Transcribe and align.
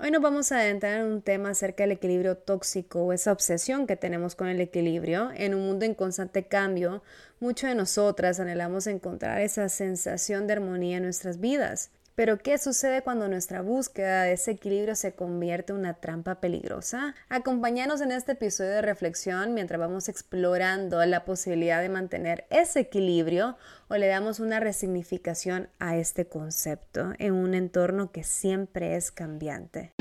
Hoy 0.00 0.12
nos 0.12 0.22
vamos 0.22 0.52
a 0.52 0.60
adentrar 0.60 1.00
en 1.00 1.06
un 1.06 1.22
tema 1.22 1.50
acerca 1.50 1.82
del 1.82 1.90
equilibrio 1.90 2.36
tóxico 2.36 3.00
o 3.00 3.12
esa 3.12 3.32
obsesión 3.32 3.88
que 3.88 3.96
tenemos 3.96 4.36
con 4.36 4.46
el 4.46 4.60
equilibrio. 4.60 5.32
En 5.34 5.56
un 5.56 5.66
mundo 5.66 5.86
en 5.86 5.94
constante 5.94 6.44
cambio, 6.44 7.02
muchos 7.40 7.68
de 7.68 7.74
nosotras 7.74 8.38
anhelamos 8.38 8.86
encontrar 8.86 9.40
esa 9.40 9.68
sensación 9.68 10.46
de 10.46 10.52
armonía 10.52 10.98
en 10.98 11.02
nuestras 11.02 11.40
vidas. 11.40 11.90
Pero 12.18 12.36
¿qué 12.36 12.58
sucede 12.58 13.02
cuando 13.02 13.28
nuestra 13.28 13.62
búsqueda 13.62 14.24
de 14.24 14.32
ese 14.32 14.50
equilibrio 14.50 14.96
se 14.96 15.14
convierte 15.14 15.72
en 15.72 15.78
una 15.78 15.94
trampa 15.94 16.40
peligrosa? 16.40 17.14
Acompáñanos 17.28 18.00
en 18.00 18.10
este 18.10 18.32
episodio 18.32 18.72
de 18.72 18.82
reflexión 18.82 19.54
mientras 19.54 19.78
vamos 19.78 20.08
explorando 20.08 21.06
la 21.06 21.24
posibilidad 21.24 21.80
de 21.80 21.88
mantener 21.88 22.44
ese 22.50 22.80
equilibrio 22.80 23.56
o 23.86 23.94
le 23.94 24.08
damos 24.08 24.40
una 24.40 24.58
resignificación 24.58 25.68
a 25.78 25.96
este 25.96 26.26
concepto 26.26 27.12
en 27.20 27.34
un 27.34 27.54
entorno 27.54 28.10
que 28.10 28.24
siempre 28.24 28.96
es 28.96 29.12
cambiante. 29.12 29.92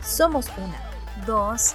Somos 0.00 0.46
una, 0.58 0.80
dos, 1.26 1.74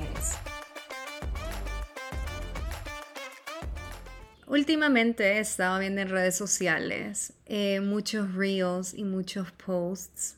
Últimamente 4.51 5.37
he 5.37 5.39
estado 5.39 5.79
viendo 5.79 6.01
en 6.01 6.09
redes 6.09 6.35
sociales 6.35 7.31
eh, 7.45 7.79
muchos 7.79 8.33
reels 8.33 8.93
y 8.93 9.05
muchos 9.05 9.49
posts 9.53 10.35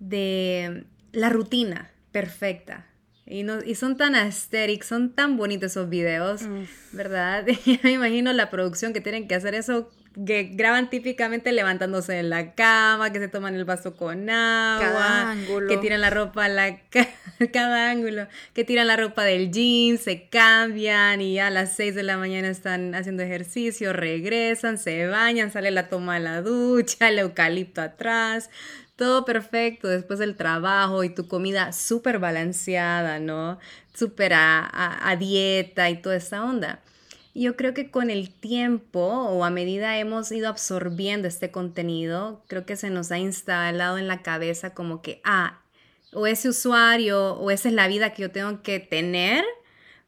de 0.00 0.86
la 1.12 1.28
rutina 1.28 1.90
perfecta. 2.12 2.86
Y, 3.26 3.42
no, 3.42 3.62
y 3.62 3.74
son 3.74 3.98
tan 3.98 4.14
aesthetics, 4.14 4.86
son 4.86 5.12
tan 5.12 5.36
bonitos 5.36 5.72
esos 5.72 5.90
videos, 5.90 6.44
¿verdad? 6.92 7.44
me 7.82 7.92
imagino 7.92 8.32
la 8.32 8.48
producción 8.48 8.94
que 8.94 9.02
tienen 9.02 9.28
que 9.28 9.34
hacer 9.34 9.54
eso 9.54 9.90
que 10.26 10.50
graban 10.52 10.90
típicamente 10.90 11.52
levantándose 11.52 12.18
en 12.18 12.30
la 12.30 12.54
cama, 12.54 13.12
que 13.12 13.18
se 13.18 13.28
toman 13.28 13.54
el 13.54 13.64
vaso 13.64 13.96
con 13.96 14.28
agua, 14.28 15.34
que 15.68 15.76
tiran 15.78 16.00
la 16.00 16.10
ropa 16.10 16.44
a 16.44 16.48
la 16.48 16.78
cada 17.52 17.90
ángulo, 17.90 18.26
que 18.54 18.64
tiran 18.64 18.86
la 18.86 18.96
ropa 18.96 19.24
del 19.24 19.50
jean, 19.50 19.98
se 19.98 20.28
cambian 20.28 21.20
y 21.20 21.38
a 21.38 21.50
las 21.50 21.74
6 21.76 21.94
de 21.94 22.02
la 22.02 22.16
mañana 22.18 22.48
están 22.48 22.94
haciendo 22.94 23.22
ejercicio, 23.22 23.92
regresan, 23.92 24.78
se 24.78 25.06
bañan, 25.06 25.50
sale 25.50 25.70
la 25.70 25.88
toma 25.88 26.14
de 26.14 26.20
la 26.20 26.42
ducha, 26.42 27.08
el 27.08 27.18
eucalipto 27.18 27.80
atrás, 27.80 28.50
todo 28.96 29.24
perfecto 29.24 29.88
después 29.88 30.18
del 30.18 30.36
trabajo 30.36 31.04
y 31.04 31.08
tu 31.08 31.26
comida 31.26 31.72
súper 31.72 32.18
balanceada, 32.18 33.18
¿no? 33.18 33.58
Súper 33.94 34.34
a, 34.34 35.08
a 35.08 35.16
dieta 35.16 35.88
y 35.90 36.00
toda 36.00 36.16
esa 36.16 36.44
onda. 36.44 36.80
Yo 37.34 37.56
creo 37.56 37.72
que 37.72 37.90
con 37.90 38.10
el 38.10 38.30
tiempo 38.30 39.00
o 39.00 39.44
a 39.44 39.50
medida 39.50 39.98
hemos 39.98 40.30
ido 40.32 40.48
absorbiendo 40.48 41.28
este 41.28 41.50
contenido, 41.50 42.42
creo 42.46 42.66
que 42.66 42.76
se 42.76 42.90
nos 42.90 43.10
ha 43.10 43.18
instalado 43.18 43.96
en 43.96 44.06
la 44.06 44.22
cabeza 44.22 44.74
como 44.74 45.00
que, 45.00 45.20
ah, 45.24 45.62
o 46.12 46.26
ese 46.26 46.50
usuario 46.50 47.34
o 47.34 47.50
esa 47.50 47.68
es 47.68 47.74
la 47.74 47.88
vida 47.88 48.12
que 48.12 48.22
yo 48.22 48.30
tengo 48.30 48.62
que 48.62 48.80
tener 48.80 49.44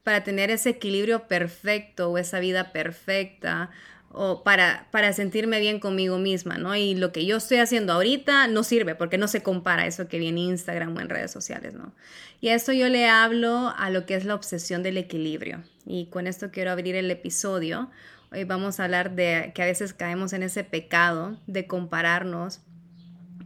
para 0.02 0.22
tener 0.22 0.50
ese 0.50 0.70
equilibrio 0.70 1.26
perfecto 1.26 2.10
o 2.10 2.18
esa 2.18 2.40
vida 2.40 2.72
perfecta 2.72 3.70
o 4.10 4.44
para, 4.44 4.86
para 4.92 5.12
sentirme 5.12 5.60
bien 5.60 5.80
conmigo 5.80 6.18
misma, 6.18 6.58
¿no? 6.58 6.76
Y 6.76 6.94
lo 6.94 7.10
que 7.10 7.26
yo 7.26 7.38
estoy 7.38 7.58
haciendo 7.58 7.94
ahorita 7.94 8.46
no 8.46 8.62
sirve 8.62 8.94
porque 8.94 9.18
no 9.18 9.28
se 9.28 9.42
compara 9.42 9.82
a 9.82 9.86
eso 9.86 10.08
que 10.08 10.18
viene 10.18 10.42
en 10.42 10.50
Instagram 10.50 10.96
o 10.96 11.00
en 11.00 11.08
redes 11.08 11.32
sociales, 11.32 11.74
¿no? 11.74 11.92
Y 12.40 12.48
a 12.50 12.54
esto 12.54 12.72
yo 12.72 12.88
le 12.88 13.08
hablo 13.08 13.72
a 13.76 13.90
lo 13.90 14.06
que 14.06 14.14
es 14.14 14.24
la 14.24 14.34
obsesión 14.34 14.82
del 14.82 14.98
equilibrio. 14.98 15.64
Y 15.86 16.06
con 16.06 16.26
esto 16.26 16.50
quiero 16.50 16.70
abrir 16.70 16.96
el 16.96 17.10
episodio. 17.10 17.90
Hoy 18.32 18.44
vamos 18.44 18.80
a 18.80 18.84
hablar 18.84 19.14
de 19.14 19.52
que 19.54 19.62
a 19.62 19.66
veces 19.66 19.94
caemos 19.94 20.32
en 20.32 20.42
ese 20.42 20.64
pecado 20.64 21.38
de 21.46 21.66
compararnos 21.66 22.60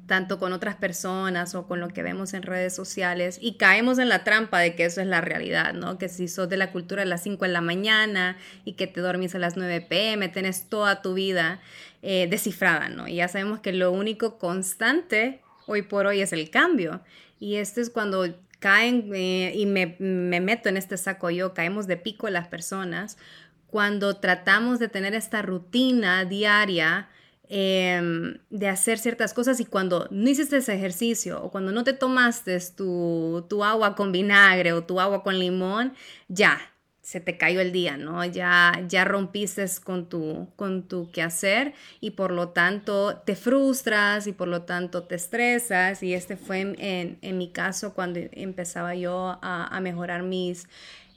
tanto 0.07 0.39
con 0.39 0.53
otras 0.55 0.75
personas 0.75 1.55
o 1.55 1.67
con 1.67 1.81
lo 1.81 1.89
que 1.89 2.03
vemos 2.03 2.33
en 2.33 2.43
redes 2.43 2.75
sociales 2.75 3.39
y 3.41 3.59
caemos 3.59 3.99
en 3.99 4.09
la 4.09 4.25
trampa 4.25 4.59
de 4.59 4.75
que 4.75 4.87
eso 4.87 5.03
es 5.03 5.07
la 5.07 5.21
realidad, 5.21 5.75
¿no? 5.75 5.99
Que 5.99 6.09
si 6.09 6.29
sos 6.29 6.49
de 6.49 6.57
la 6.57 6.73
cultura 6.73 7.03
a 7.03 7.05
las 7.05 7.23
5 7.23 7.45
de 7.45 7.53
la 7.53 7.61
mañana 7.61 8.39
y 8.65 8.73
que 8.73 8.87
te 8.87 9.03
dormís 9.03 9.35
a 9.35 9.39
las 9.39 9.57
9 9.57 9.83
pm, 9.83 10.29
tenés 10.31 10.71
toda 10.71 11.03
tu 11.03 11.13
vida 11.15 11.61
eh, 12.01 12.27
descifrada, 12.31 12.89
¿no? 12.89 13.07
Y 13.07 13.17
ya 13.17 13.29
sabemos 13.29 13.61
que 13.61 13.73
lo 13.73 13.93
único 13.93 14.39
constante 14.39 15.43
hoy 15.67 15.83
por 15.83 16.07
hoy 16.07 16.23
es 16.23 16.33
el 16.33 16.49
cambio. 16.49 17.03
Y 17.39 17.57
esto 17.57 17.83
es 17.83 17.91
cuando 17.91 18.35
caen 18.59 19.11
eh, 19.15 19.53
y 19.55 19.67
me, 19.67 19.97
me 19.99 20.41
meto 20.41 20.69
en 20.69 20.77
este 20.77 20.97
saco 20.97 21.31
yo, 21.31 21.55
caemos 21.55 21.87
de 21.87 21.97
pico 21.97 22.29
las 22.31 22.49
personas, 22.49 23.19
cuando 23.67 24.17
tratamos 24.17 24.79
de 24.79 24.89
tener 24.89 25.15
esta 25.15 25.43
rutina 25.43 26.25
diaria, 26.25 27.09
Em, 27.51 28.39
de 28.51 28.69
hacer 28.69 28.99
ciertas 28.99 29.33
cosas 29.33 29.59
y 29.59 29.65
cuando 29.65 30.07
no 30.11 30.29
hiciste 30.29 30.59
ese 30.59 30.75
ejercicio 30.75 31.43
o 31.43 31.51
cuando 31.51 31.73
no 31.73 31.83
te 31.83 31.95
tomaste 31.95 32.59
tu, 32.77 33.47
tu 33.49 33.65
agua 33.65 33.95
con 33.95 34.13
vinagre 34.13 34.75
o 34.75 34.85
tu 34.85 35.01
agua 35.01 35.23
con 35.23 35.39
limón, 35.39 35.95
ya, 36.29 36.61
se 37.09 37.21
te 37.21 37.39
cayó 37.39 37.63
el 37.63 37.73
día, 37.73 37.97
¿no? 37.97 38.23
Ya, 38.23 38.85
ya 38.87 39.07
rompiste 39.07 39.65
con 39.83 40.11
tu, 40.11 40.47
con 40.57 40.87
tu 40.87 41.11
quehacer 41.11 41.73
y 42.03 42.11
por 42.11 42.33
lo 42.33 42.51
tanto 42.51 43.23
te 43.25 43.35
frustras 43.35 44.27
y 44.27 44.33
por 44.33 44.47
lo 44.47 44.65
tanto 44.65 45.05
te 45.05 45.15
estresas 45.15 46.03
y 46.03 46.13
este 46.13 46.37
fue 46.37 46.61
en, 46.61 47.17
en, 47.23 47.39
mi 47.39 47.49
caso 47.49 47.95
cuando 47.95 48.21
empezaba 48.33 48.95
yo 48.95 49.39
a, 49.41 49.81
mejorar 49.81 50.23
mis 50.23 50.69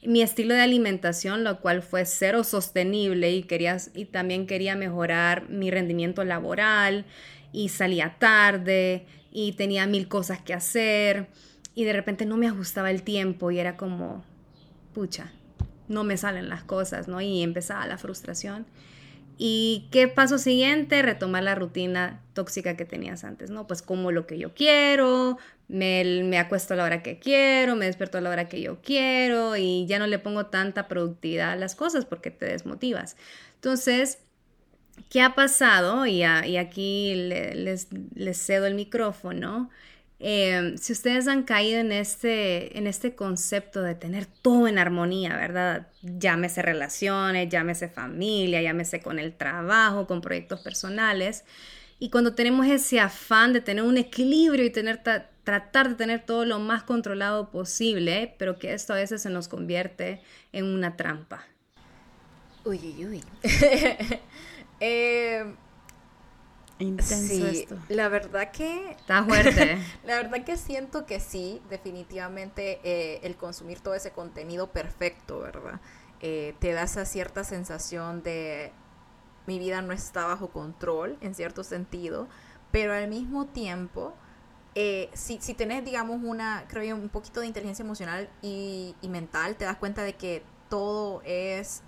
mi 0.01 0.21
estilo 0.21 0.53
de 0.53 0.61
alimentación, 0.61 1.43
lo 1.43 1.59
cual 1.59 1.81
fue 1.81 2.05
cero 2.05 2.45
sostenible 2.45 3.29
y, 3.29 3.43
quería, 3.43 3.75
y 3.93 4.05
también 4.05 4.47
quería 4.47 4.77
mejorar 4.77 5.49
mi 5.49 5.71
rendimiento 5.71 6.23
laboral 6.23 7.03
y 7.51 7.67
salía 7.67 8.15
tarde 8.17 9.05
y 9.29 9.51
tenía 9.57 9.87
mil 9.87 10.07
cosas 10.07 10.41
que 10.41 10.53
hacer 10.53 11.27
y 11.75 11.83
de 11.83 11.91
repente 11.91 12.25
no 12.25 12.37
me 12.37 12.47
ajustaba 12.47 12.91
el 12.91 13.03
tiempo 13.03 13.51
y 13.51 13.59
era 13.59 13.75
como, 13.75 14.23
pucha, 14.93 15.33
no 15.91 16.03
me 16.03 16.17
salen 16.17 16.49
las 16.49 16.63
cosas, 16.63 17.07
¿no? 17.07 17.21
Y 17.21 17.43
empezaba 17.43 17.85
la 17.85 17.97
frustración. 17.97 18.65
¿Y 19.37 19.87
qué 19.91 20.07
paso 20.07 20.37
siguiente? 20.37 21.01
Retomar 21.01 21.43
la 21.43 21.55
rutina 21.55 22.21
tóxica 22.33 22.77
que 22.77 22.85
tenías 22.85 23.23
antes, 23.23 23.49
¿no? 23.49 23.65
Pues 23.65 23.81
como 23.81 24.11
lo 24.11 24.27
que 24.27 24.37
yo 24.37 24.53
quiero, 24.53 25.37
me, 25.67 26.03
me 26.23 26.37
acuesto 26.37 26.73
a 26.73 26.77
la 26.77 26.83
hora 26.83 27.01
que 27.01 27.17
quiero, 27.17 27.75
me 27.75 27.85
despierto 27.85 28.19
a 28.19 28.21
la 28.21 28.29
hora 28.29 28.47
que 28.47 28.61
yo 28.61 28.81
quiero 28.81 29.55
y 29.55 29.85
ya 29.87 29.97
no 29.97 30.05
le 30.05 30.19
pongo 30.19 30.47
tanta 30.47 30.87
productividad 30.87 31.51
a 31.51 31.55
las 31.55 31.75
cosas 31.75 32.05
porque 32.05 32.29
te 32.29 32.45
desmotivas. 32.45 33.17
Entonces, 33.55 34.19
¿qué 35.09 35.21
ha 35.21 35.33
pasado? 35.33 36.05
Y, 36.05 36.23
aquí 36.23 37.15
les 37.15 37.87
cedo 38.37 38.67
el 38.67 38.75
micrófono. 38.75 39.69
Em, 40.23 40.77
si 40.77 40.93
ustedes 40.93 41.27
han 41.27 41.41
caído 41.41 41.79
en 41.79 41.91
este, 41.91 42.77
en 42.77 42.85
este 42.85 43.15
concepto 43.15 43.81
de 43.81 43.95
tener 43.95 44.27
todo 44.27 44.67
en 44.67 44.77
armonía, 44.77 45.35
¿verdad? 45.35 45.87
Llámese 46.03 46.61
relaciones, 46.61 47.49
llámese 47.49 47.89
familia, 47.89 48.61
llámese 48.61 49.01
con 49.01 49.17
el 49.17 49.35
trabajo, 49.35 50.05
con 50.05 50.21
proyectos 50.21 50.61
personales. 50.61 51.43
Y 51.97 52.11
cuando 52.11 52.35
tenemos 52.35 52.67
ese 52.67 52.99
afán 52.99 53.51
de 53.51 53.61
tener 53.61 53.83
un 53.83 53.97
equilibrio 53.97 54.63
y 54.63 54.69
tener 54.69 55.01
tratar 55.43 55.89
de 55.89 55.95
tener 55.95 56.23
todo 56.23 56.45
lo 56.45 56.59
más 56.59 56.83
controlado 56.83 57.49
posible, 57.49 58.35
pero 58.37 58.59
que 58.59 58.73
esto 58.73 58.93
a 58.93 58.97
veces 58.97 59.23
se 59.23 59.31
nos 59.31 59.47
convierte 59.47 60.21
en 60.51 60.65
una 60.65 60.97
trampa. 60.97 61.47
Uy, 62.63 62.77
uy, 62.77 63.05
uy. 63.07 63.23
eh, 64.79 65.45
Intenso 66.81 67.47
esto. 67.47 67.77
La 67.89 68.09
verdad 68.09 68.51
que... 68.51 68.91
Está 68.91 69.23
fuerte. 69.23 69.77
la 70.05 70.15
verdad 70.15 70.43
que 70.43 70.57
siento 70.57 71.05
que 71.05 71.19
sí, 71.19 71.61
definitivamente 71.69 72.79
eh, 72.83 73.19
el 73.23 73.35
consumir 73.35 73.79
todo 73.79 73.93
ese 73.93 74.11
contenido 74.11 74.71
perfecto, 74.71 75.39
¿verdad? 75.39 75.79
Eh, 76.19 76.55
te 76.59 76.71
da 76.73 76.83
esa 76.83 77.05
cierta 77.05 77.43
sensación 77.43 78.23
de 78.23 78.71
mi 79.47 79.59
vida 79.59 79.81
no 79.81 79.93
está 79.93 80.25
bajo 80.25 80.49
control, 80.49 81.17
en 81.21 81.33
cierto 81.33 81.63
sentido, 81.63 82.27
pero 82.71 82.93
al 82.93 83.07
mismo 83.07 83.47
tiempo, 83.47 84.13
eh, 84.75 85.09
si, 85.13 85.39
si 85.41 85.53
tenés, 85.53 85.83
digamos, 85.83 86.19
una, 86.23 86.65
creo 86.67 86.83
yo, 86.83 86.95
un 86.95 87.09
poquito 87.09 87.39
de 87.39 87.47
inteligencia 87.47 87.83
emocional 87.83 88.29
y, 88.41 88.95
y 89.01 89.09
mental, 89.09 89.55
te 89.55 89.65
das 89.65 89.77
cuenta 89.77 90.03
de 90.03 90.13
que 90.13 90.43
todo 90.69 91.21
es 91.25 91.83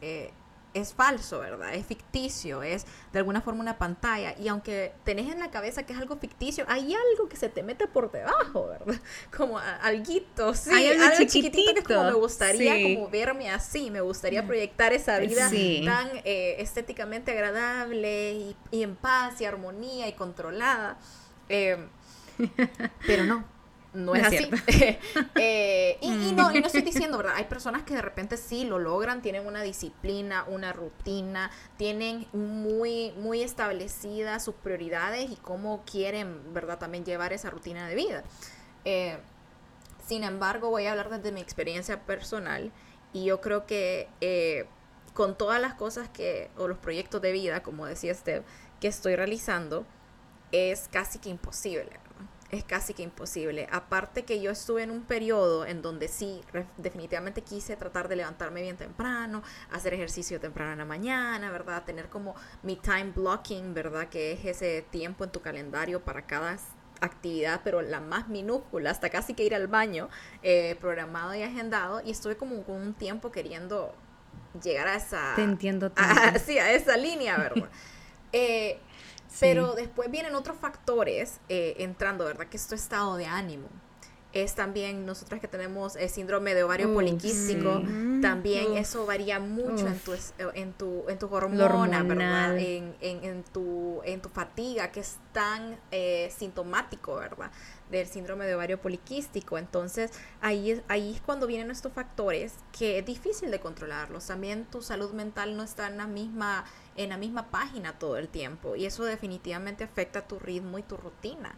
es 0.73 0.93
falso, 0.93 1.39
¿verdad? 1.39 1.73
Es 1.73 1.85
ficticio, 1.85 2.63
es 2.63 2.85
de 3.11 3.19
alguna 3.19 3.41
forma 3.41 3.61
una 3.61 3.77
pantalla. 3.77 4.35
Y 4.39 4.47
aunque 4.47 4.93
tenés 5.03 5.31
en 5.31 5.39
la 5.39 5.51
cabeza 5.51 5.83
que 5.83 5.93
es 5.93 5.99
algo 5.99 6.17
ficticio, 6.17 6.65
hay 6.67 6.93
algo 6.93 7.29
que 7.29 7.35
se 7.35 7.49
te 7.49 7.63
mete 7.63 7.87
por 7.87 8.11
debajo, 8.11 8.67
¿verdad? 8.67 8.99
Como 9.35 9.59
alguito, 9.59 10.53
sí, 10.53 10.71
hay 10.73 10.87
algo, 10.87 11.25
chiquitito, 11.27 11.73
que 11.75 11.83
como 11.83 12.03
me 12.05 12.13
gustaría 12.13 12.81
como 12.81 13.09
verme 13.09 13.49
así, 13.49 13.91
me 13.91 14.01
gustaría 14.01 14.45
proyectar 14.45 14.93
esa 14.93 15.19
vida 15.19 15.49
tan 15.49 16.09
eh, 16.23 16.55
estéticamente 16.59 17.31
agradable 17.31 18.55
y, 18.71 18.83
en 18.83 18.95
paz 18.95 19.39
y 19.41 19.45
armonía 19.45 20.07
y 20.07 20.13
controlada. 20.13 20.97
Eh, 21.49 21.77
pero 23.07 23.23
no, 23.25 23.45
no, 23.93 24.15
es, 24.15 24.23
así. 24.23 24.49
Eh, 25.35 25.97
y, 26.01 26.31
no, 26.33 26.53
y 26.53 26.59
no 26.59 26.67
estoy 26.67 26.81
diciendo, 26.81 27.17
¿verdad? 27.17 27.33
Hay 27.35 27.45
personas 27.45 27.83
que 27.83 27.93
de 27.93 28.01
repente 28.01 28.37
sí 28.37 28.65
lo 28.65 28.79
logran, 28.79 29.21
tienen 29.21 29.45
una 29.45 29.61
disciplina, 29.61 30.45
una 30.47 30.73
rutina, 30.73 31.51
tienen 31.77 32.27
muy, 32.33 33.11
muy 33.17 33.41
establecidas 33.41 34.43
sus 34.43 34.55
prioridades 34.55 35.29
y 35.29 35.35
cómo 35.35 35.83
quieren, 35.89 36.53
¿verdad? 36.53 36.79
También 36.79 37.05
llevar 37.05 37.33
esa 37.33 37.49
rutina 37.49 37.87
de 37.87 37.95
vida. 37.95 38.23
Eh, 38.85 39.17
sin 40.05 40.23
embargo, 40.23 40.69
voy 40.69 40.85
a 40.85 40.91
hablar 40.91 41.09
desde 41.09 41.31
mi 41.31 41.41
experiencia 41.41 42.01
personal 42.01 42.71
y 43.13 43.25
yo 43.25 43.41
creo 43.41 43.65
que 43.65 44.09
eh, 44.21 44.65
con 45.13 45.37
todas 45.37 45.61
las 45.61 45.75
cosas 45.75 46.09
que, 46.09 46.49
o 46.57 46.67
los 46.67 46.77
proyectos 46.77 47.21
de 47.21 47.31
vida, 47.31 47.63
como 47.63 47.85
decía 47.85 48.13
Steph, 48.13 48.43
que 48.79 48.87
estoy 48.87 49.15
realizando, 49.15 49.85
es 50.51 50.87
casi 50.91 51.19
que 51.19 51.29
imposible 51.29 52.02
es 52.51 52.63
casi 52.63 52.93
que 52.93 53.03
imposible. 53.03 53.67
Aparte 53.71 54.23
que 54.23 54.41
yo 54.41 54.51
estuve 54.51 54.83
en 54.83 54.91
un 54.91 55.01
periodo 55.03 55.65
en 55.65 55.81
donde 55.81 56.07
sí, 56.07 56.41
definitivamente 56.77 57.41
quise 57.41 57.75
tratar 57.75 58.07
de 58.07 58.15
levantarme 58.15 58.61
bien 58.61 58.77
temprano, 58.77 59.43
hacer 59.71 59.93
ejercicio 59.93 60.39
temprano 60.39 60.73
en 60.73 60.77
la 60.77 60.85
mañana, 60.85 61.51
¿verdad? 61.51 61.83
Tener 61.83 62.09
como 62.09 62.35
mi 62.61 62.75
time 62.75 63.11
blocking, 63.15 63.73
¿verdad? 63.73 64.07
Que 64.09 64.33
es 64.33 64.45
ese 64.45 64.85
tiempo 64.91 65.23
en 65.23 65.31
tu 65.31 65.41
calendario 65.41 66.03
para 66.03 66.25
cada 66.27 66.57
actividad, 67.01 67.61
pero 67.63 67.81
la 67.81 67.99
más 67.99 68.29
minúscula, 68.29 68.91
hasta 68.91 69.09
casi 69.09 69.33
que 69.33 69.43
ir 69.43 69.55
al 69.55 69.67
baño, 69.67 70.09
eh, 70.41 70.77
programado 70.79 71.33
y 71.35 71.43
agendado. 71.43 72.01
Y 72.05 72.11
estuve 72.11 72.37
como 72.37 72.63
con 72.63 72.75
un 72.75 72.93
tiempo 72.93 73.31
queriendo 73.31 73.93
llegar 74.63 74.87
a 74.87 74.95
esa... 74.95 75.33
Te 75.35 75.43
entiendo. 75.43 75.91
A, 75.95 76.37
sí, 76.39 76.57
a 76.59 76.71
esa 76.71 76.97
línea, 76.97 77.37
¿verdad? 77.37 77.69
eh, 78.31 78.79
pero 79.39 79.73
después 79.73 80.09
vienen 80.11 80.35
otros 80.35 80.57
factores 80.57 81.39
eh, 81.49 81.75
entrando, 81.79 82.25
¿verdad? 82.25 82.47
Que 82.47 82.57
es 82.57 82.67
tu 82.67 82.75
estado 82.75 83.15
de 83.17 83.25
ánimo. 83.25 83.67
Es 84.33 84.55
también 84.55 85.05
nosotras 85.05 85.39
que 85.39 85.47
tenemos 85.47 85.95
el 85.95 86.09
síndrome 86.09 86.55
de 86.55 86.63
ovario 86.63 86.91
poliquístico, 86.93 87.83
también 88.21 88.77
eso 88.77 89.05
varía 89.05 89.39
mucho 89.39 89.87
en 89.87 89.99
tu, 89.99 90.13
en 90.55 90.73
tu, 90.73 91.03
en 91.07 91.19
tu 91.19 91.27
hormona, 91.33 92.01
¿verdad? 92.01 92.57
En, 92.57 92.95
en, 92.99 93.23
en, 93.23 93.43
tu, 93.43 94.01
en 94.03 94.21
tu 94.21 94.29
fatiga, 94.29 94.91
que 94.91 95.01
es 95.01 95.17
tan 95.33 95.77
eh, 95.91 96.31
sintomático, 96.35 97.15
¿verdad? 97.15 97.51
del 97.93 98.07
síndrome 98.07 98.45
de 98.45 98.55
ovario 98.55 98.81
poliquístico. 98.81 99.57
Entonces, 99.57 100.11
ahí 100.41 100.71
es, 100.71 100.81
ahí 100.87 101.13
es 101.13 101.21
cuando 101.21 101.47
vienen 101.47 101.71
estos 101.71 101.93
factores 101.93 102.55
que 102.77 102.99
es 102.99 103.05
difícil 103.05 103.51
de 103.51 103.59
controlarlos. 103.59 104.25
También 104.27 104.65
tu 104.65 104.81
salud 104.81 105.11
mental 105.13 105.55
no 105.55 105.63
está 105.63 105.87
en 105.87 105.97
la 105.97 106.07
misma, 106.07 106.65
en 106.95 107.09
la 107.09 107.17
misma 107.17 107.49
página 107.51 107.97
todo 107.99 108.17
el 108.17 108.27
tiempo. 108.27 108.75
Y 108.75 108.85
eso 108.85 109.05
definitivamente 109.05 109.83
afecta 109.83 110.27
tu 110.27 110.39
ritmo 110.39 110.79
y 110.79 110.83
tu 110.83 110.97
rutina. 110.97 111.55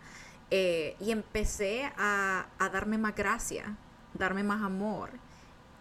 Eh, 0.52 0.96
y 1.00 1.12
empecé 1.12 1.92
a, 1.98 2.48
a 2.60 2.70
darme 2.70 2.98
más 2.98 3.16
gracia, 3.16 3.78
darme 4.14 4.44
más 4.44 4.62
amor 4.62 5.12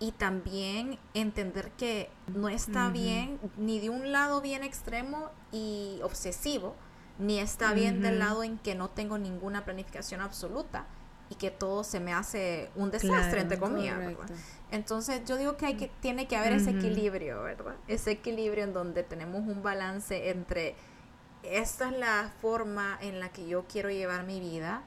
y 0.01 0.13
también 0.13 0.99
entender 1.15 1.71
que 1.73 2.11
no 2.27 2.49
está 2.49 2.89
bien 2.91 3.39
ni 3.57 3.79
de 3.79 3.91
un 3.91 4.13
lado 4.13 4.41
bien 4.41 4.65
extremo 4.65 5.31
y 5.53 6.01
obsesivo, 6.03 6.75
ni 7.19 7.39
está 7.39 7.73
bien 7.73 8.03
del 8.03 8.19
lado 8.19 8.43
en 8.43 8.59
que 8.59 8.75
no 8.75 8.91
tengo 8.91 9.19
ninguna 9.19 9.65
planificación 9.65 10.21
absoluta 10.21 10.87
y 11.31 11.37
que 11.37 11.51
todo 11.51 11.85
se 11.85 12.01
me 12.01 12.13
hace 12.13 12.71
un 12.75 12.91
desastre, 12.91 13.41
entre 13.41 13.59
comillas. 13.59 13.99
Entonces 14.71 15.23
yo 15.25 15.37
digo 15.37 15.57
que, 15.57 15.67
hay 15.67 15.77
que 15.77 15.91
tiene 16.01 16.27
que 16.27 16.37
haber 16.37 16.53
ese 16.53 16.71
equilibrio, 16.71 17.43
¿verdad? 17.43 17.77
Ese 17.87 18.11
equilibrio 18.11 18.65
en 18.65 18.73
donde 18.73 19.05
tenemos 19.05 19.47
un 19.47 19.63
balance 19.63 20.31
entre 20.31 20.75
esta 21.45 21.91
es 21.91 21.99
la 21.99 22.33
forma 22.41 22.99
en 23.01 23.21
la 23.21 23.29
que 23.31 23.47
yo 23.47 23.65
quiero 23.65 23.91
llevar 23.91 24.25
mi 24.25 24.41
vida, 24.41 24.83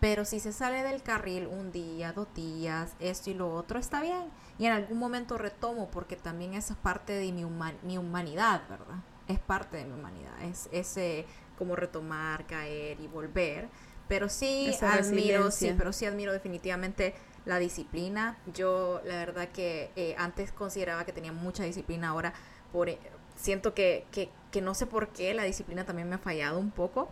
pero 0.00 0.24
si 0.24 0.40
se 0.40 0.52
sale 0.52 0.82
del 0.82 1.02
carril 1.02 1.46
un 1.46 1.72
día, 1.72 2.12
dos 2.12 2.28
días, 2.34 2.94
esto 3.00 3.30
y 3.30 3.34
lo 3.34 3.52
otro, 3.54 3.78
está 3.78 4.00
bien. 4.00 4.24
Y 4.58 4.66
en 4.66 4.72
algún 4.72 4.98
momento 4.98 5.38
retomo 5.38 5.88
porque 5.90 6.16
también 6.16 6.54
esa 6.54 6.74
es 6.74 6.78
parte 6.78 7.12
de 7.12 7.32
mi, 7.32 7.44
mi 7.82 7.98
humanidad, 7.98 8.62
¿verdad? 8.68 8.96
Es 9.28 9.38
parte 9.38 9.78
de 9.78 9.84
mi 9.84 9.92
humanidad. 9.92 10.42
Es 10.42 10.68
ese 10.72 11.26
como 11.58 11.76
retomar, 11.76 12.46
caer 12.46 13.00
y 13.00 13.06
volver. 13.06 13.68
Pero 14.08 14.28
sí 14.28 14.72
admiro, 14.82 15.50
sí, 15.50 15.74
pero 15.76 15.92
sí 15.92 16.06
admiro 16.06 16.32
definitivamente 16.32 17.14
la 17.44 17.58
disciplina. 17.58 18.38
Yo 18.54 19.00
la 19.04 19.16
verdad 19.16 19.48
que 19.48 19.90
eh, 19.96 20.14
antes 20.18 20.52
consideraba 20.52 21.04
que 21.04 21.12
tenía 21.12 21.32
mucha 21.32 21.64
disciplina, 21.64 22.10
ahora 22.10 22.32
por, 22.70 22.88
eh, 22.88 22.98
siento 23.34 23.74
que, 23.74 24.06
que, 24.12 24.30
que, 24.56 24.62
no 24.62 24.74
sé 24.74 24.86
por 24.86 25.08
qué 25.08 25.34
la 25.34 25.44
disciplina 25.44 25.84
también 25.84 26.08
me 26.08 26.14
ha 26.14 26.18
fallado 26.18 26.58
un 26.58 26.70
poco. 26.70 27.10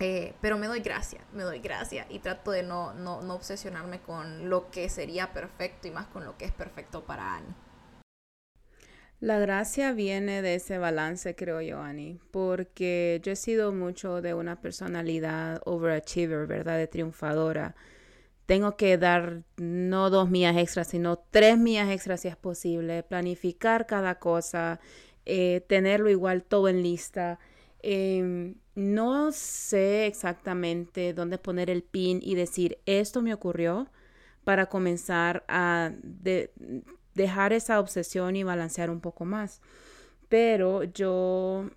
Eh, 0.00 0.34
pero 0.40 0.58
me 0.58 0.66
doy 0.66 0.80
gracia, 0.80 1.20
me 1.32 1.44
doy 1.44 1.60
gracia 1.60 2.06
y 2.10 2.18
trato 2.18 2.50
de 2.50 2.62
no, 2.64 2.94
no, 2.94 3.20
no 3.20 3.34
obsesionarme 3.34 4.00
con 4.00 4.48
lo 4.48 4.70
que 4.70 4.88
sería 4.88 5.32
perfecto 5.32 5.86
y 5.86 5.92
más 5.92 6.06
con 6.06 6.24
lo 6.24 6.36
que 6.36 6.46
es 6.46 6.52
perfecto 6.52 7.04
para 7.04 7.36
Annie. 7.36 7.54
La 9.20 9.38
gracia 9.38 9.92
viene 9.92 10.42
de 10.42 10.56
ese 10.56 10.78
balance, 10.78 11.36
creo 11.36 11.60
yo, 11.60 11.80
Annie, 11.80 12.18
porque 12.32 13.20
yo 13.22 13.32
he 13.32 13.36
sido 13.36 13.72
mucho 13.72 14.20
de 14.20 14.34
una 14.34 14.60
personalidad 14.60 15.60
overachiever, 15.64 16.46
¿verdad? 16.46 16.78
De 16.78 16.88
triunfadora. 16.88 17.76
Tengo 18.46 18.76
que 18.76 18.98
dar 18.98 19.42
no 19.56 20.10
dos 20.10 20.28
millas 20.28 20.56
extras, 20.56 20.88
sino 20.88 21.18
tres 21.30 21.56
millas 21.56 21.90
extras 21.90 22.22
si 22.22 22.28
es 22.28 22.36
posible, 22.36 23.02
planificar 23.04 23.86
cada 23.86 24.18
cosa, 24.18 24.80
eh, 25.26 25.64
tenerlo 25.68 26.10
igual 26.10 26.42
todo 26.44 26.68
en 26.68 26.82
lista. 26.82 27.38
Em, 27.82 28.56
no 28.74 29.30
sé 29.32 30.06
exactamente 30.06 31.12
dónde 31.12 31.38
poner 31.38 31.70
el 31.70 31.82
pin 31.82 32.20
y 32.22 32.34
decir 32.34 32.78
esto 32.86 33.22
me 33.22 33.34
ocurrió 33.34 33.88
para 34.44 34.66
comenzar 34.66 35.44
a 35.48 35.92
de, 36.02 36.50
dejar 37.14 37.52
esa 37.52 37.80
obsesión 37.80 38.36
y 38.36 38.42
balancear 38.42 38.90
un 38.90 39.00
poco 39.00 39.24
más. 39.24 39.60
Pero 40.28 40.84
yo, 40.84 41.70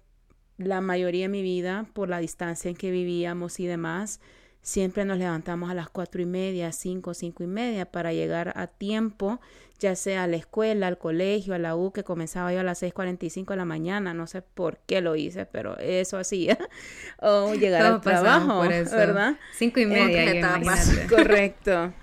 la 0.57 0.81
mayoría 0.81 1.25
de 1.25 1.29
mi 1.29 1.41
vida, 1.41 1.87
por 1.93 2.09
la 2.09 2.19
distancia 2.19 2.69
en 2.69 2.75
que 2.75 2.91
vivíamos 2.91 3.59
y 3.59 3.67
demás, 3.67 4.19
siempre 4.67 5.05
nos 5.05 5.17
levantamos 5.17 5.71
a 5.71 5.73
las 5.73 5.89
cuatro 5.89 6.21
y 6.21 6.25
media, 6.25 6.73
cinco, 6.73 7.13
cinco 7.13 7.41
y 7.41 7.47
media 7.47 7.89
para 7.89 8.11
llegar 8.11 8.51
a 8.57 8.67
tiempo, 8.67 9.39
ya 9.79 9.95
sea 9.95 10.23
a 10.23 10.27
la 10.27 10.35
escuela, 10.35 10.87
al 10.87 10.97
colegio, 10.97 11.53
a 11.53 11.57
la 11.57 11.77
U, 11.77 11.93
que 11.93 12.03
comenzaba 12.03 12.51
yo 12.51 12.59
a 12.59 12.63
las 12.63 12.83
6.45 12.83 13.45
de 13.45 13.55
la 13.55 13.63
mañana, 13.63 14.13
no 14.13 14.27
sé 14.27 14.41
por 14.41 14.79
qué 14.85 14.99
lo 14.99 15.15
hice, 15.15 15.45
pero 15.45 15.77
eso 15.79 16.17
hacía, 16.17 16.57
o 17.21 17.53
llegar 17.55 17.85
al 17.85 18.01
trabajo, 18.01 18.59
¿verdad? 18.59 19.37
Cinco 19.53 19.79
y 19.79 19.85
media. 19.85 20.61
Correcto. 21.09 21.93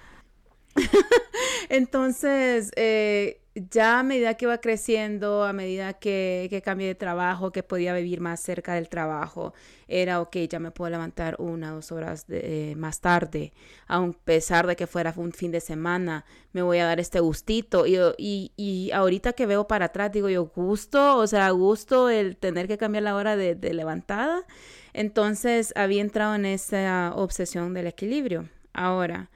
Entonces, 1.68 2.70
eh, 2.76 3.42
ya 3.54 4.00
a 4.00 4.02
medida 4.02 4.34
que 4.34 4.46
iba 4.46 4.58
creciendo, 4.58 5.44
a 5.44 5.52
medida 5.52 5.92
que, 5.94 6.48
que 6.50 6.60
cambié 6.62 6.88
de 6.88 6.94
trabajo, 6.96 7.52
que 7.52 7.62
podía 7.62 7.94
vivir 7.94 8.20
más 8.20 8.40
cerca 8.40 8.74
del 8.74 8.88
trabajo, 8.88 9.54
era 9.86 10.20
ok, 10.20 10.36
ya 10.48 10.58
me 10.58 10.72
puedo 10.72 10.90
levantar 10.90 11.36
una 11.38 11.70
dos 11.70 11.92
horas 11.92 12.26
de, 12.26 12.74
más 12.76 13.00
tarde, 13.00 13.52
a 13.86 14.10
pesar 14.24 14.66
de 14.66 14.76
que 14.76 14.86
fuera 14.86 15.14
un 15.16 15.32
fin 15.32 15.52
de 15.52 15.60
semana, 15.60 16.24
me 16.52 16.62
voy 16.62 16.78
a 16.78 16.86
dar 16.86 16.98
este 17.00 17.20
gustito. 17.20 17.86
Y, 17.86 17.96
y, 18.18 18.52
y 18.56 18.90
ahorita 18.92 19.34
que 19.34 19.46
veo 19.46 19.66
para 19.68 19.86
atrás, 19.86 20.10
digo 20.12 20.28
yo, 20.28 20.46
gusto, 20.46 21.18
o 21.18 21.26
sea, 21.26 21.50
gusto 21.50 22.10
el 22.10 22.36
tener 22.36 22.66
que 22.68 22.78
cambiar 22.78 23.04
la 23.04 23.14
hora 23.14 23.36
de, 23.36 23.54
de 23.54 23.72
levantada. 23.74 24.44
Entonces 24.92 25.72
había 25.76 26.00
entrado 26.00 26.34
en 26.34 26.46
esa 26.46 27.12
obsesión 27.14 27.74
del 27.74 27.86
equilibrio. 27.88 28.48
Ahora, 28.72 29.30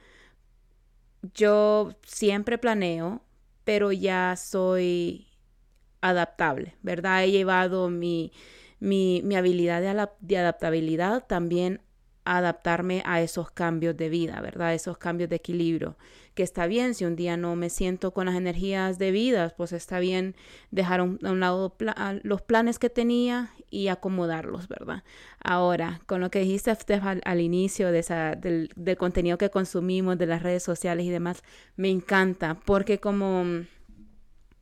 yo 1.33 1.91
siempre 2.03 2.57
planeo, 2.57 3.21
pero 3.69 3.91
ya 3.91 4.35
soy 4.35 5.27
adaptable, 6.01 6.75
¿verdad? 6.81 7.23
He 7.23 7.29
llevado 7.29 7.87
mi, 7.87 8.31
mi, 8.79 9.21
mi 9.23 9.35
habilidad 9.35 9.79
de, 10.19 10.37
adaptabilidad 10.37 11.27
también 11.27 11.79
a 12.25 12.37
adaptarme 12.37 13.03
a 13.05 13.21
esos 13.21 13.51
cambios 13.51 13.95
de 13.95 14.09
vida, 14.09 14.41
¿verdad? 14.41 14.73
Esos 14.73 14.97
cambios 14.97 15.29
de 15.29 15.35
equilibrio 15.35 15.97
que 16.39 16.43
está 16.43 16.67
bien, 16.67 16.95
si 16.95 17.03
un 17.03 17.17
día 17.17 17.35
no 17.35 17.57
me 17.57 17.69
siento 17.69 18.11
con 18.11 18.27
las 18.27 18.35
energías 18.37 18.97
debidas, 18.97 19.51
pues 19.51 19.73
está 19.73 19.99
bien 19.99 20.37
dejar 20.71 21.01
a 21.01 21.03
un, 21.03 21.19
lado 21.41 21.75
los 22.23 22.41
planes 22.41 22.79
que 22.79 22.89
tenía 22.89 23.51
y 23.69 23.89
acomodarlos, 23.89 24.69
¿verdad? 24.69 25.03
Ahora, 25.43 25.99
con 26.05 26.21
lo 26.21 26.31
que 26.31 26.39
dijiste 26.39 26.71
al, 27.01 27.41
inicio 27.41 27.91
de 27.91 27.99
esa, 27.99 28.35
del, 28.35 28.69
del 28.77 28.95
contenido 28.95 29.37
que 29.37 29.49
consumimos, 29.49 30.17
de 30.17 30.27
las 30.27 30.41
redes 30.41 30.63
sociales 30.63 31.05
y 31.05 31.09
demás, 31.09 31.43
me 31.75 31.89
encanta, 31.89 32.57
porque 32.63 32.99
como 32.99 33.65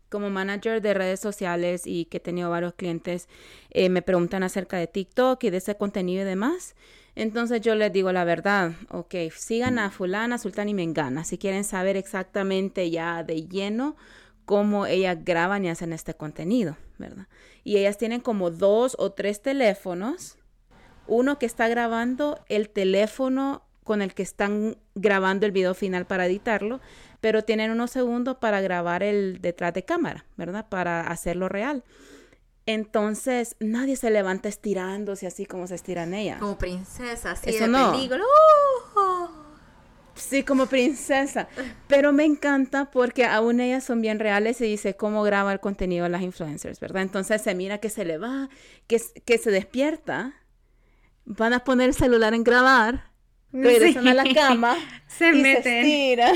como 0.10 0.31
manager 0.31 0.81
de 0.81 0.96
redes 0.96 1.19
sociales 1.19 1.84
y 1.86 2.05
que 2.05 2.17
he 2.17 2.22
tenido 2.22 2.50
varios 2.50 2.74
clientes, 2.74 3.29
eh, 3.69 3.89
me 3.89 4.01
preguntan 4.01 4.41
acerca 4.41 4.77
de 4.77 4.88
TikTok 4.88 5.43
y 5.43 5.51
de 5.51 5.57
ese 5.57 5.75
contenido 5.75 6.24
y 6.24 6.25
demás. 6.25 6.75
Entonces 7.17 7.62
yo 7.62 7.74
les 7.74 7.91
digo 7.91 8.12
la 8.12 8.25
verdad, 8.25 8.74
ok, 8.91 9.15
sigan 9.36 9.79
a 9.79 9.89
fulana, 9.89 10.38
sultana 10.38 10.69
y 10.69 10.75
mengana 10.75 11.24
si 11.24 11.39
quieren 11.39 11.63
saber 11.63 11.97
exactamente 11.97 12.91
ya 12.91 13.24
de 13.24 13.47
lleno 13.47 13.95
cómo 14.45 14.86
ellas 14.86 15.17
graban 15.25 15.65
y 15.65 15.69
hacen 15.69 15.93
este 15.93 16.13
contenido, 16.13 16.77
¿verdad? 17.00 17.25
Y 17.63 17.77
ellas 17.77 17.97
tienen 17.97 18.21
como 18.21 18.51
dos 18.51 18.95
o 19.00 19.13
tres 19.13 19.41
teléfonos, 19.41 20.38
uno 21.07 21.39
que 21.39 21.47
está 21.47 21.67
grabando 21.67 22.39
el 22.50 22.69
teléfono 22.69 23.63
con 23.83 24.03
el 24.03 24.13
que 24.13 24.21
están 24.21 24.77
grabando 24.93 25.47
el 25.47 25.51
video 25.51 25.74
final 25.74 26.05
para 26.05 26.27
editarlo, 26.27 26.81
pero 27.19 27.43
tienen 27.43 27.71
unos 27.71 27.89
segundos 27.89 28.38
para 28.38 28.62
grabar 28.62 29.01
el 29.01 29.41
detrás 29.41 29.74
de 29.74 29.83
cámara, 29.83 30.25
¿verdad? 30.36 30.69
Para 30.69 31.01
hacerlo 31.01 31.50
real. 31.50 31.83
Entonces, 32.67 33.55
nadie 33.59 33.95
se 33.95 34.12
levanta 34.12 34.50
estirándose 34.50 35.25
así 35.25 35.45
como 35.47 35.65
se 35.67 35.75
estiran 35.75 36.13
ellas. 36.13 36.39
Como 36.39 36.57
princesa, 36.57 37.31
así 37.31 37.50
Eso 37.50 37.63
de 37.63 37.67
no. 37.69 37.91
¡Oh! 38.95 39.29
Sí, 40.15 40.43
como 40.43 40.65
princesa. 40.65 41.47
Pero 41.88 42.12
me 42.12 42.25
encanta 42.25 42.91
porque 42.91 43.24
aún 43.25 43.59
ellas 43.62 43.83
son 43.83 44.01
bien 44.01 44.19
reales 44.19 44.59
y 44.62 44.65
dice 44.65 44.95
cómo 44.95 45.24
graba 45.24 45.53
el 45.53 45.59
contenido 45.59 46.09
las 46.09 46.21
influencers, 46.24 46.79
¿verdad? 46.79 47.03
Entonces 47.03 47.41
se 47.41 47.55
mira 47.55 47.77
que 47.77 47.89
se 47.89 48.03
le 48.03 48.17
va, 48.17 48.50
que, 48.88 49.00
que 49.25 49.38
se 49.38 49.51
despierta, 49.51 50.33
van 51.25 51.53
a 51.53 51.63
poner 51.63 51.89
el 51.89 51.95
celular 51.95 52.33
en 52.33 52.43
grabar, 52.43 53.12
regresan 53.53 54.03
Sí. 54.03 54.09
a 54.09 54.13
la 54.13 54.33
cama 54.33 54.75
Se 55.07 55.29
y 55.29 55.41
meten. 55.41 55.63
se 55.63 55.79
estira. 55.81 56.31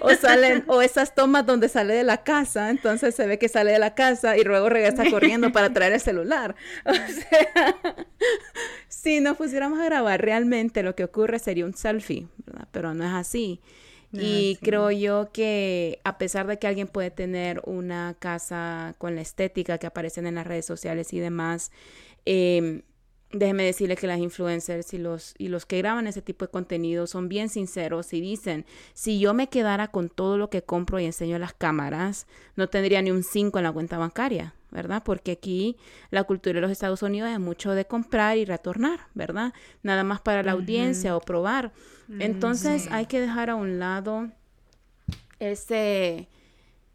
O 0.00 0.10
salen, 0.14 0.64
o 0.66 0.82
esas 0.82 1.14
tomas 1.14 1.46
donde 1.46 1.68
sale 1.68 1.94
de 1.94 2.04
la 2.04 2.24
casa, 2.24 2.70
entonces 2.70 3.14
se 3.14 3.26
ve 3.26 3.38
que 3.38 3.48
sale 3.48 3.72
de 3.72 3.78
la 3.78 3.94
casa 3.94 4.36
y 4.36 4.44
luego 4.44 4.68
regresa 4.68 5.08
corriendo 5.10 5.52
para 5.52 5.72
traer 5.72 5.92
el 5.92 6.00
celular. 6.00 6.54
O 6.84 6.94
sea, 6.94 7.76
si 8.88 9.20
nos 9.20 9.36
pusiéramos 9.36 9.80
a 9.80 9.84
grabar 9.84 10.20
realmente 10.20 10.82
lo 10.82 10.94
que 10.94 11.04
ocurre 11.04 11.38
sería 11.38 11.64
un 11.64 11.74
selfie, 11.74 12.28
¿verdad? 12.46 12.68
Pero 12.70 12.94
no 12.94 13.04
es 13.04 13.12
así. 13.12 13.60
No, 14.10 14.20
y 14.20 14.56
sí. 14.56 14.58
creo 14.62 14.90
yo 14.90 15.30
que 15.32 16.00
a 16.04 16.18
pesar 16.18 16.46
de 16.46 16.58
que 16.58 16.66
alguien 16.66 16.86
puede 16.86 17.10
tener 17.10 17.62
una 17.64 18.14
casa 18.18 18.94
con 18.98 19.14
la 19.14 19.22
estética 19.22 19.78
que 19.78 19.86
aparecen 19.86 20.26
en 20.26 20.34
las 20.34 20.46
redes 20.46 20.66
sociales 20.66 21.12
y 21.12 21.18
demás, 21.18 21.72
eh, 22.26 22.82
déjeme 23.32 23.64
decirle 23.64 23.96
que 23.96 24.06
las 24.06 24.18
influencers 24.18 24.92
y 24.92 24.98
los, 24.98 25.34
y 25.38 25.48
los 25.48 25.66
que 25.66 25.78
graban 25.78 26.06
ese 26.06 26.22
tipo 26.22 26.44
de 26.44 26.50
contenido 26.50 27.06
son 27.06 27.28
bien 27.28 27.48
sinceros 27.48 28.12
y 28.12 28.20
dicen, 28.20 28.66
si 28.92 29.18
yo 29.18 29.34
me 29.34 29.48
quedara 29.48 29.88
con 29.88 30.08
todo 30.08 30.36
lo 30.38 30.50
que 30.50 30.62
compro 30.62 31.00
y 31.00 31.06
enseño 31.06 31.38
las 31.38 31.54
cámaras, 31.54 32.26
no 32.56 32.68
tendría 32.68 33.00
ni 33.02 33.10
un 33.10 33.22
5 33.22 33.58
en 33.58 33.64
la 33.64 33.72
cuenta 33.72 33.98
bancaria, 33.98 34.54
¿verdad? 34.70 35.02
Porque 35.04 35.32
aquí 35.32 35.76
la 36.10 36.24
cultura 36.24 36.54
de 36.54 36.60
los 36.60 36.70
Estados 36.70 37.02
Unidos 37.02 37.30
es 37.30 37.40
mucho 37.40 37.72
de 37.72 37.86
comprar 37.86 38.36
y 38.36 38.44
retornar, 38.44 39.00
¿verdad? 39.14 39.52
Nada 39.82 40.04
más 40.04 40.20
para 40.20 40.42
la 40.42 40.52
audiencia 40.52 41.16
o 41.16 41.20
probar. 41.20 41.72
Entonces 42.18 42.82
sí. 42.82 42.88
hay 42.92 43.06
que 43.06 43.20
dejar 43.20 43.48
a 43.48 43.54
un 43.54 43.78
lado 43.78 44.30
ese, 45.38 46.28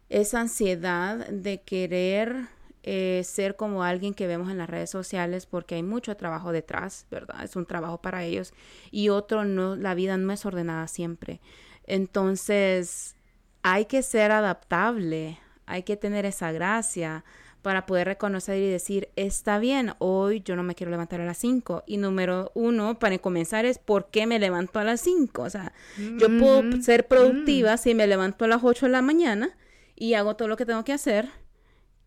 esa 0.08 0.40
ansiedad 0.40 1.26
de 1.28 1.60
querer 1.62 2.46
eh, 2.82 3.22
ser 3.24 3.56
como 3.56 3.82
alguien 3.82 4.14
que 4.14 4.26
vemos 4.26 4.50
en 4.50 4.58
las 4.58 4.70
redes 4.70 4.90
sociales 4.90 5.46
porque 5.46 5.74
hay 5.74 5.82
mucho 5.82 6.16
trabajo 6.16 6.52
detrás, 6.52 7.06
¿verdad? 7.10 7.44
Es 7.44 7.56
un 7.56 7.66
trabajo 7.66 8.00
para 8.00 8.24
ellos 8.24 8.52
y 8.90 9.08
otro 9.08 9.44
no, 9.44 9.76
la 9.76 9.94
vida 9.94 10.16
no 10.16 10.32
es 10.32 10.46
ordenada 10.46 10.88
siempre. 10.88 11.40
Entonces 11.84 13.16
hay 13.62 13.86
que 13.86 14.02
ser 14.02 14.30
adaptable, 14.30 15.38
hay 15.66 15.82
que 15.82 15.96
tener 15.96 16.24
esa 16.24 16.52
gracia 16.52 17.24
para 17.62 17.86
poder 17.86 18.06
reconocer 18.06 18.62
y 18.62 18.68
decir, 18.70 19.10
está 19.16 19.58
bien, 19.58 19.92
hoy 19.98 20.40
yo 20.42 20.56
no 20.56 20.62
me 20.62 20.74
quiero 20.74 20.90
levantar 20.90 21.20
a 21.20 21.24
las 21.24 21.38
5. 21.38 21.84
Y 21.86 21.96
número 21.96 22.52
uno, 22.54 22.98
para 22.98 23.18
comenzar, 23.18 23.64
es 23.64 23.78
por 23.78 24.10
qué 24.10 24.26
me 24.26 24.38
levanto 24.38 24.78
a 24.78 24.84
las 24.84 25.00
5. 25.00 25.42
O 25.42 25.50
sea, 25.50 25.72
yo 26.18 26.28
puedo 26.38 26.80
ser 26.80 27.08
productiva 27.08 27.76
si 27.76 27.94
me 27.94 28.06
levanto 28.06 28.44
a 28.44 28.48
las 28.48 28.62
8 28.62 28.86
de 28.86 28.92
la 28.92 29.02
mañana 29.02 29.56
y 29.96 30.14
hago 30.14 30.36
todo 30.36 30.48
lo 30.48 30.56
que 30.56 30.66
tengo 30.66 30.84
que 30.84 30.92
hacer. 30.92 31.28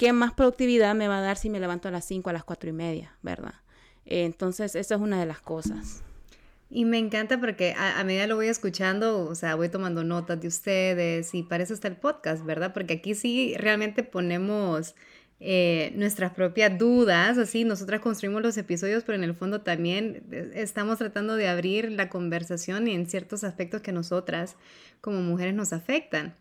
¿Qué 0.02 0.14
más 0.14 0.34
productividad 0.34 0.96
me 0.96 1.08
va 1.08 1.20
a 1.20 1.22
dar 1.22 1.38
si 1.38 1.52
me 1.52 1.60
levanto 1.60 1.88
a 1.88 1.92
las 1.92 2.06
5, 2.06 2.32
a 2.32 2.34
las 2.34 2.44
4 2.44 2.72
y 2.72 2.74
media, 2.74 3.16
verdad? 3.22 3.54
Eh, 4.08 4.24
Entonces, 4.24 4.74
eso 4.74 4.96
es 4.96 5.00
una 5.00 5.20
de 5.20 5.28
las 5.28 5.42
cosas. 5.42 6.02
Y 6.72 6.86
me 6.86 6.98
encanta 6.98 7.40
porque 7.40 7.76
a, 7.78 8.00
a 8.00 8.04
medida 8.04 8.26
lo 8.26 8.36
voy 8.36 8.48
escuchando, 8.48 9.30
o 9.30 9.36
sea, 9.36 9.54
voy 9.54 9.70
tomando 9.70 10.04
notas 10.04 10.42
de 10.42 10.48
ustedes 10.48 11.36
y 11.36 11.44
para 11.44 11.62
eso 11.62 11.76
está 11.76 11.88
el 11.88 11.98
podcast, 11.98 12.44
¿verdad? 12.44 12.74
Porque 12.74 12.96
aquí 12.96 13.14
sí 13.14 13.54
realmente 13.60 14.02
ponemos 14.02 14.96
eh, 15.40 15.94
nuestras 15.96 16.34
propias 16.34 16.80
dudas, 16.80 17.38
así, 17.38 17.64
nosotras 17.64 18.02
construimos 18.02 18.42
los 18.42 18.58
episodios, 18.58 19.04
pero 19.04 19.20
en 19.20 19.24
el 19.24 19.36
fondo 19.36 19.62
también 19.62 20.24
estamos 20.56 20.98
tratando 20.98 21.36
de 21.36 21.48
abrir 21.48 21.92
la 21.92 22.10
conversación 22.10 22.88
en 22.88 23.06
ciertos 23.06 23.44
aspectos 23.44 23.82
que 23.82 23.92
nosotras 23.92 24.56
como 25.00 25.22
mujeres 25.22 25.54
nos 25.54 25.74
afectan. 25.74 26.36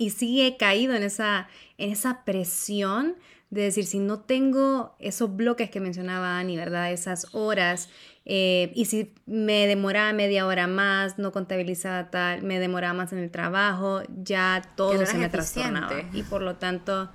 Y 0.00 0.08
sí 0.08 0.40
he 0.40 0.56
caído 0.56 0.94
en 0.94 1.02
esa, 1.02 1.46
en 1.76 1.90
esa 1.90 2.24
presión 2.24 3.16
de 3.50 3.60
decir, 3.60 3.84
si 3.84 3.98
no 3.98 4.20
tengo 4.20 4.96
esos 4.98 5.36
bloques 5.36 5.68
que 5.68 5.78
mencionaba 5.78 6.38
Ani, 6.38 6.56
¿verdad? 6.56 6.90
Esas 6.90 7.26
horas, 7.34 7.90
eh, 8.24 8.72
y 8.74 8.86
si 8.86 9.12
me 9.26 9.66
demoraba 9.66 10.14
media 10.14 10.46
hora 10.46 10.66
más, 10.66 11.18
no 11.18 11.32
contabilizaba 11.32 12.10
tal, 12.10 12.42
me 12.42 12.58
demoraba 12.58 12.94
más 12.94 13.12
en 13.12 13.18
el 13.18 13.30
trabajo, 13.30 14.00
ya 14.24 14.62
todo 14.74 14.94
no 14.94 15.04
se 15.04 15.18
me 15.18 15.28
trastornaba. 15.28 15.94
Y 16.14 16.22
por 16.22 16.40
lo 16.40 16.56
tanto, 16.56 17.10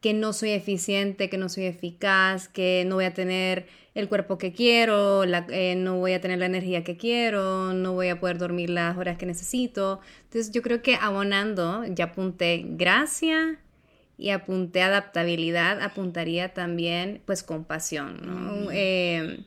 que 0.00 0.14
no 0.14 0.32
soy 0.32 0.50
eficiente, 0.50 1.28
que 1.28 1.38
no 1.38 1.48
soy 1.48 1.64
eficaz, 1.64 2.48
que 2.48 2.84
no 2.86 2.96
voy 2.96 3.04
a 3.06 3.14
tener 3.14 3.66
el 3.94 4.08
cuerpo 4.08 4.38
que 4.38 4.52
quiero, 4.52 5.24
la- 5.24 5.46
eh, 5.50 5.74
no 5.76 5.96
voy 5.96 6.12
a 6.12 6.20
tener 6.20 6.38
la 6.38 6.46
energía 6.46 6.84
que 6.84 6.96
quiero, 6.96 7.72
no 7.72 7.94
voy 7.94 8.08
a 8.08 8.20
poder 8.20 8.38
dormir 8.38 8.70
las 8.70 8.96
horas 8.96 9.18
que 9.18 9.26
necesito. 9.26 10.00
Entonces 10.24 10.52
yo 10.52 10.62
creo 10.62 10.82
que 10.82 10.94
abonando, 10.94 11.84
ya 11.86 12.06
apunté 12.06 12.62
gracia 12.64 13.58
y 14.16 14.30
apunté 14.30 14.82
adaptabilidad, 14.82 15.80
apuntaría 15.82 16.54
también 16.54 17.20
pues 17.24 17.42
compasión, 17.42 18.20
¿no? 18.24 18.70
Eh, 18.72 19.40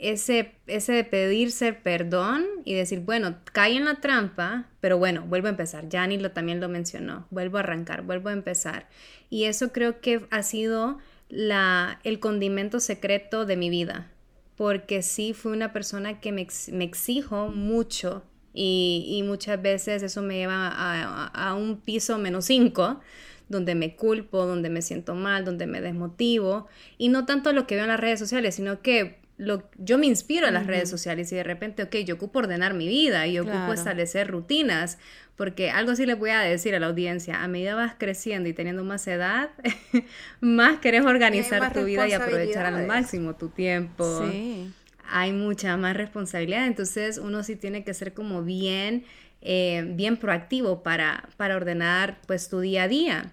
ese, 0.00 0.52
ese 0.66 0.92
de 0.92 1.04
pedirse 1.04 1.72
perdón 1.72 2.44
y 2.64 2.74
decir, 2.74 3.00
bueno, 3.00 3.36
caí 3.52 3.76
en 3.76 3.84
la 3.84 3.96
trampa, 4.00 4.66
pero 4.80 4.98
bueno, 4.98 5.24
vuelvo 5.28 5.46
a 5.48 5.50
empezar. 5.50 5.86
Jani 5.90 6.18
lo, 6.18 6.32
también 6.32 6.60
lo 6.60 6.68
mencionó, 6.68 7.26
vuelvo 7.30 7.56
a 7.58 7.60
arrancar, 7.60 8.02
vuelvo 8.02 8.28
a 8.28 8.32
empezar. 8.32 8.88
Y 9.28 9.44
eso 9.44 9.72
creo 9.72 10.00
que 10.00 10.26
ha 10.30 10.42
sido 10.42 10.98
la, 11.28 12.00
el 12.04 12.18
condimento 12.20 12.80
secreto 12.80 13.46
de 13.46 13.56
mi 13.56 13.70
vida, 13.70 14.10
porque 14.56 15.02
sí 15.02 15.32
fui 15.32 15.52
una 15.52 15.72
persona 15.72 16.20
que 16.20 16.32
me, 16.32 16.42
ex- 16.42 16.70
me 16.70 16.84
exijo 16.84 17.48
mucho 17.48 18.24
y, 18.52 19.06
y 19.08 19.22
muchas 19.22 19.60
veces 19.62 20.02
eso 20.02 20.22
me 20.22 20.34
lleva 20.36 20.68
a, 20.68 21.02
a- 21.28 21.50
a 21.50 21.54
un 21.54 21.80
piso 21.80 22.18
menos 22.18 22.46
cinco 22.46 23.00
donde 23.48 23.74
me 23.74 23.96
culpo, 23.96 24.46
donde 24.46 24.70
me 24.70 24.80
siento 24.82 25.14
mal, 25.14 25.44
donde 25.44 25.66
me 25.66 25.80
desmotivo, 25.80 26.68
y 26.98 27.08
no 27.08 27.26
tanto 27.26 27.52
lo 27.52 27.66
que 27.66 27.74
veo 27.74 27.84
en 27.84 27.90
las 27.90 27.98
redes 27.98 28.20
sociales, 28.20 28.54
sino 28.54 28.80
que 28.80 29.19
lo, 29.40 29.68
yo 29.78 29.96
me 29.96 30.06
inspiro 30.06 30.46
en 30.46 30.54
las 30.54 30.66
redes 30.66 30.90
sociales 30.90 31.32
y 31.32 31.36
de 31.36 31.42
repente, 31.42 31.82
ok, 31.82 31.96
yo 32.04 32.16
ocupo 32.16 32.40
ordenar 32.40 32.74
mi 32.74 32.86
vida 32.86 33.26
y 33.26 33.38
ocupo 33.38 33.52
Claro. 33.56 33.72
establecer 33.72 34.28
rutinas, 34.28 34.98
porque 35.36 35.70
algo 35.70 35.96
sí 35.96 36.04
les 36.04 36.18
voy 36.18 36.28
a 36.30 36.40
decir 36.40 36.74
a 36.74 36.78
la 36.78 36.88
audiencia, 36.88 37.42
a 37.42 37.48
medida 37.48 37.74
vas 37.74 37.94
creciendo 37.96 38.48
y 38.50 38.52
teniendo 38.52 38.84
más 38.84 39.06
edad, 39.08 39.48
más 40.40 40.78
querés 40.80 41.04
organizar 41.06 41.60
más 41.60 41.72
tu 41.72 41.84
vida 41.84 42.06
y 42.06 42.12
aprovechar 42.12 42.66
al 42.66 42.86
máximo 42.86 43.34
tu 43.34 43.48
tiempo 43.48 44.04
Sí. 44.18 44.70
hay 45.08 45.32
mucha 45.32 45.76
más 45.78 45.96
responsabilidad, 45.96 46.66
entonces 46.66 47.18
uno 47.18 47.42
sí 47.42 47.56
tiene 47.56 47.82
que 47.82 47.94
ser 47.94 48.12
como 48.12 48.42
bien, 48.42 49.04
eh, 49.40 49.84
bien 49.94 50.18
proactivo 50.18 50.82
para, 50.82 51.28
para 51.38 51.56
ordenar 51.56 52.18
pues 52.26 52.48
tu 52.50 52.60
día 52.60 52.82
a 52.84 52.88
día 52.88 53.32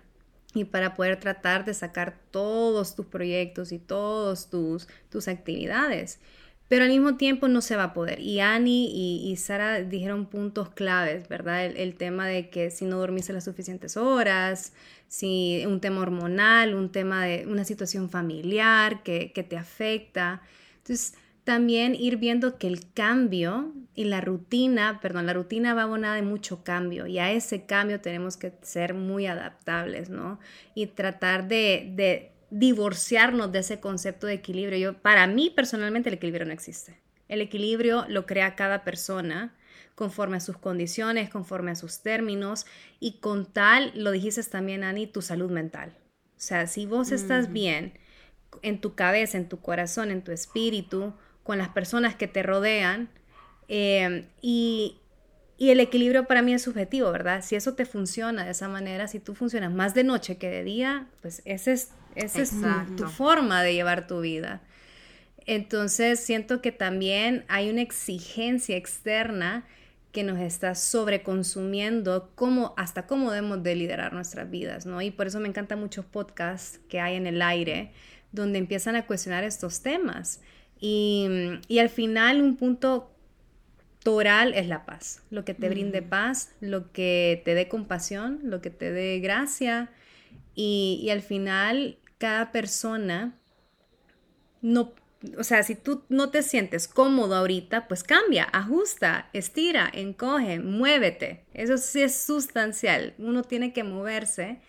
y 0.59 0.65
para 0.65 0.95
poder 0.95 1.19
tratar 1.19 1.65
de 1.65 1.73
sacar 1.73 2.17
todos 2.31 2.95
tus 2.95 3.05
proyectos 3.05 3.71
y 3.71 3.79
todos 3.79 4.49
tus, 4.49 4.87
tus 5.09 5.27
actividades. 5.27 6.19
Pero 6.67 6.83
al 6.83 6.89
mismo 6.89 7.15
tiempo 7.15 7.47
no 7.47 7.61
se 7.61 7.77
va 7.77 7.85
a 7.85 7.93
poder. 7.93 8.19
Y 8.19 8.41
Annie 8.41 8.89
y, 8.93 9.31
y 9.31 9.37
Sara 9.37 9.81
dijeron 9.81 10.25
puntos 10.25 10.69
claves, 10.69 11.29
¿verdad? 11.29 11.65
El, 11.65 11.77
el 11.77 11.95
tema 11.95 12.27
de 12.27 12.49
que 12.49 12.71
si 12.71 12.85
no 12.85 12.97
dormiste 12.97 13.31
las 13.31 13.45
suficientes 13.45 13.95
horas, 13.95 14.73
si 15.07 15.63
un 15.65 15.79
tema 15.79 16.01
hormonal, 16.01 16.75
un 16.75 16.91
tema 16.91 17.25
de 17.25 17.45
una 17.47 17.63
situación 17.63 18.09
familiar 18.09 19.01
que, 19.03 19.31
que 19.31 19.43
te 19.43 19.55
afecta. 19.57 20.41
Entonces, 20.79 21.13
también 21.47 21.95
ir 21.95 22.17
viendo 22.17 22.57
que 22.57 22.67
el 22.67 22.91
cambio 22.91 23.73
y 23.95 24.03
la 24.03 24.19
rutina, 24.19 24.99
perdón, 25.01 25.27
la 25.27 25.33
rutina 25.33 25.73
va 25.73 25.83
abonada 25.83 26.15
de 26.15 26.21
mucho 26.21 26.61
cambio 26.61 27.07
y 27.07 27.19
a 27.19 27.31
ese 27.31 27.65
cambio 27.65 28.01
tenemos 28.01 28.35
que 28.35 28.51
ser 28.63 28.93
muy 28.93 29.27
adaptables, 29.27 30.09
¿no? 30.09 30.41
Y 30.75 30.87
tratar 30.87 31.47
de, 31.47 31.93
de 31.95 32.33
divorciarnos 32.49 33.49
de 33.53 33.59
ese 33.59 33.79
concepto 33.79 34.27
de 34.27 34.33
equilibrio. 34.33 34.77
Yo, 34.77 35.01
para 35.01 35.25
mí 35.25 35.49
personalmente 35.49 36.09
el 36.09 36.15
equilibrio 36.15 36.45
no 36.45 36.51
existe. 36.51 36.99
El 37.29 37.39
equilibrio 37.39 38.03
lo 38.09 38.25
crea 38.25 38.57
cada 38.57 38.83
persona 38.83 39.55
conforme 39.95 40.35
a 40.35 40.41
sus 40.41 40.57
condiciones, 40.57 41.29
conforme 41.29 41.71
a 41.71 41.75
sus 41.75 42.01
términos 42.01 42.65
y 42.99 43.19
con 43.19 43.45
tal, 43.45 43.93
lo 43.95 44.11
dijiste 44.11 44.43
también, 44.43 44.83
Ani, 44.83 45.07
tu 45.07 45.21
salud 45.21 45.49
mental. 45.49 45.95
O 46.35 46.41
sea, 46.41 46.67
si 46.67 46.85
vos 46.85 47.13
estás 47.13 47.53
bien 47.53 47.93
en 48.63 48.81
tu 48.81 48.95
cabeza, 48.95 49.37
en 49.37 49.47
tu 49.47 49.61
corazón, 49.61 50.11
en 50.11 50.25
tu 50.25 50.33
espíritu, 50.33 51.13
con 51.47 51.57
las 51.57 51.69
personas 51.69 52.13
que 52.13 52.27
te 52.27 52.43
rodean, 52.43 53.09
eh, 53.69 54.27
y, 54.41 54.97
y 55.57 55.71
el 55.71 55.79
equilibrio 55.79 56.25
para 56.25 56.41
mí 56.41 56.53
es 56.53 56.61
subjetivo, 56.61 57.11
¿verdad? 57.11 57.43
Si 57.43 57.55
eso 57.55 57.73
te 57.73 57.85
funciona 57.85 58.45
de 58.45 58.51
esa 58.51 58.67
manera, 58.67 59.07
si 59.07 59.19
tú 59.19 59.33
funcionas 59.33 59.73
más 59.73 59.95
de 59.95 60.03
noche 60.03 60.37
que 60.37 60.49
de 60.49 60.63
día, 60.63 61.07
pues 61.21 61.41
esa 61.45 61.71
es, 61.71 61.91
ese 62.15 62.43
es 62.43 62.51
tu, 62.95 63.07
forma 63.07 63.63
de 63.63 63.73
llevar 63.73 64.05
tu 64.05 64.21
vida. 64.21 64.61
Entonces 65.47 66.19
siento 66.19 66.61
que 66.61 66.71
también 66.71 67.43
hay 67.47 67.69
una 67.69 67.81
exigencia 67.81 68.77
externa 68.77 69.65
que 70.11 70.23
nos 70.23 70.39
está 70.39 70.75
sobreconsumiendo 70.75 72.31
cómo, 72.35 72.73
hasta 72.77 73.07
cómo 73.07 73.31
debemos 73.31 73.63
de 73.63 73.75
liderar 73.75 74.13
nuestras 74.13 74.49
vidas, 74.49 74.85
¿no? 74.85 75.01
Y 75.01 75.11
por 75.11 75.27
eso 75.27 75.39
me 75.39 75.47
encantan 75.47 75.79
muchos 75.79 76.05
podcasts 76.05 76.79
que 76.89 76.99
hay 76.99 77.15
en 77.15 77.25
el 77.25 77.41
aire 77.41 77.91
donde 78.31 78.59
empiezan 78.59 78.95
a 78.95 79.05
cuestionar 79.05 79.43
estos 79.43 79.81
temas. 79.81 80.41
Y, 80.79 81.27
y 81.67 81.79
al 81.79 81.89
final 81.89 82.41
un 82.41 82.55
punto 82.55 83.11
oral 84.15 84.53
es 84.53 84.67
la 84.67 84.85
paz, 84.85 85.21
lo 85.29 85.45
que 85.45 85.53
te 85.53 85.69
brinde 85.69 86.01
paz, 86.01 86.51
lo 86.61 86.91
que 86.91 87.41
te 87.45 87.53
dé 87.53 87.67
compasión, 87.67 88.39
lo 88.43 88.61
que 88.61 88.69
te 88.69 88.91
dé 88.91 89.19
gracia 89.19 89.89
y, 90.55 91.09
al 91.11 91.21
final 91.21 91.97
cada 92.17 92.51
persona 92.51 93.37
no, 94.61 94.93
o 95.37 95.43
sea, 95.43 95.61
si 95.61 95.75
tú 95.75 96.03
no 96.09 96.31
te 96.31 96.41
sientes 96.41 96.87
cómodo 96.87 97.35
ahorita, 97.35 97.87
pues 97.87 98.03
cambia, 98.03 98.43
ajusta, 98.45 99.29
estira, 99.33 99.89
encoge, 99.93 100.59
muévete. 100.59 101.45
Eso 101.53 101.77
sí 101.77 102.01
es 102.01 102.19
sustancial. 102.19 103.13
Uno 103.19 103.43
tiene 103.43 103.71
que 103.71 103.83
moverse 103.83 104.59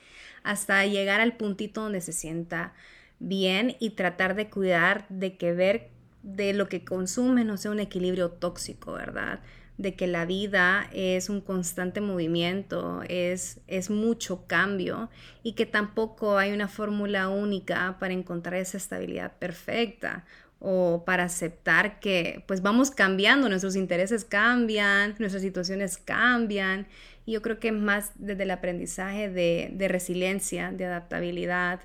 hasta 0.43 0.85
llegar 0.85 1.23
al 1.23 1.39
puntito 1.39 1.83
donde 1.83 2.03
se 2.03 2.13
sienta 2.13 2.75
bien 3.19 3.77
y 3.79 3.91
tratar 3.91 4.35
de 4.35 4.51
cuidar 4.51 5.07
de 5.09 5.39
que 5.39 5.55
ver 5.55 5.89
de 6.23 6.53
lo 6.53 6.69
que 6.69 6.85
consume 6.85 7.45
no 7.45 7.57
sea 7.57 7.71
un 7.71 7.81
equilibrio 7.81 8.31
tóxico, 8.31 8.93
¿verdad? 8.93 9.41
De 9.77 9.95
que 9.95 10.07
la 10.07 10.25
vida 10.25 10.89
es 10.93 11.29
un 11.29 11.41
constante 11.41 12.01
movimiento, 12.01 13.03
es, 13.09 13.61
es 13.67 13.91
mucho 13.91 14.47
cambio 14.47 15.09
y 15.43 15.53
que 15.53 15.67
tampoco 15.67 16.37
hay 16.37 16.53
una 16.53 16.69
fórmula 16.69 17.29
única 17.29 17.97
para 18.01 18.15
encontrar 18.15 18.55
esa 18.55 18.77
estabilidad 18.77 19.39
perfecta 19.39 20.25
o 20.61 21.05
para 21.07 21.25
aceptar 21.25 22.01
que 22.01 22.45
pues 22.49 22.63
vamos 22.63 22.91
cambiando, 22.91 23.49
nuestros 23.49 23.77
intereses 23.77 24.25
cambian, 24.25 25.15
nuestras 25.19 25.43
situaciones 25.43 25.99
cambian 25.99 26.89
y 27.25 27.33
yo 27.33 27.43
creo 27.43 27.61
que 27.61 27.71
más 27.71 28.13
desde 28.17 28.43
el 28.43 28.51
aprendizaje 28.51 29.29
de, 29.29 29.71
de 29.73 29.87
resiliencia, 29.87 30.73
de 30.73 30.87
adaptabilidad, 30.87 31.81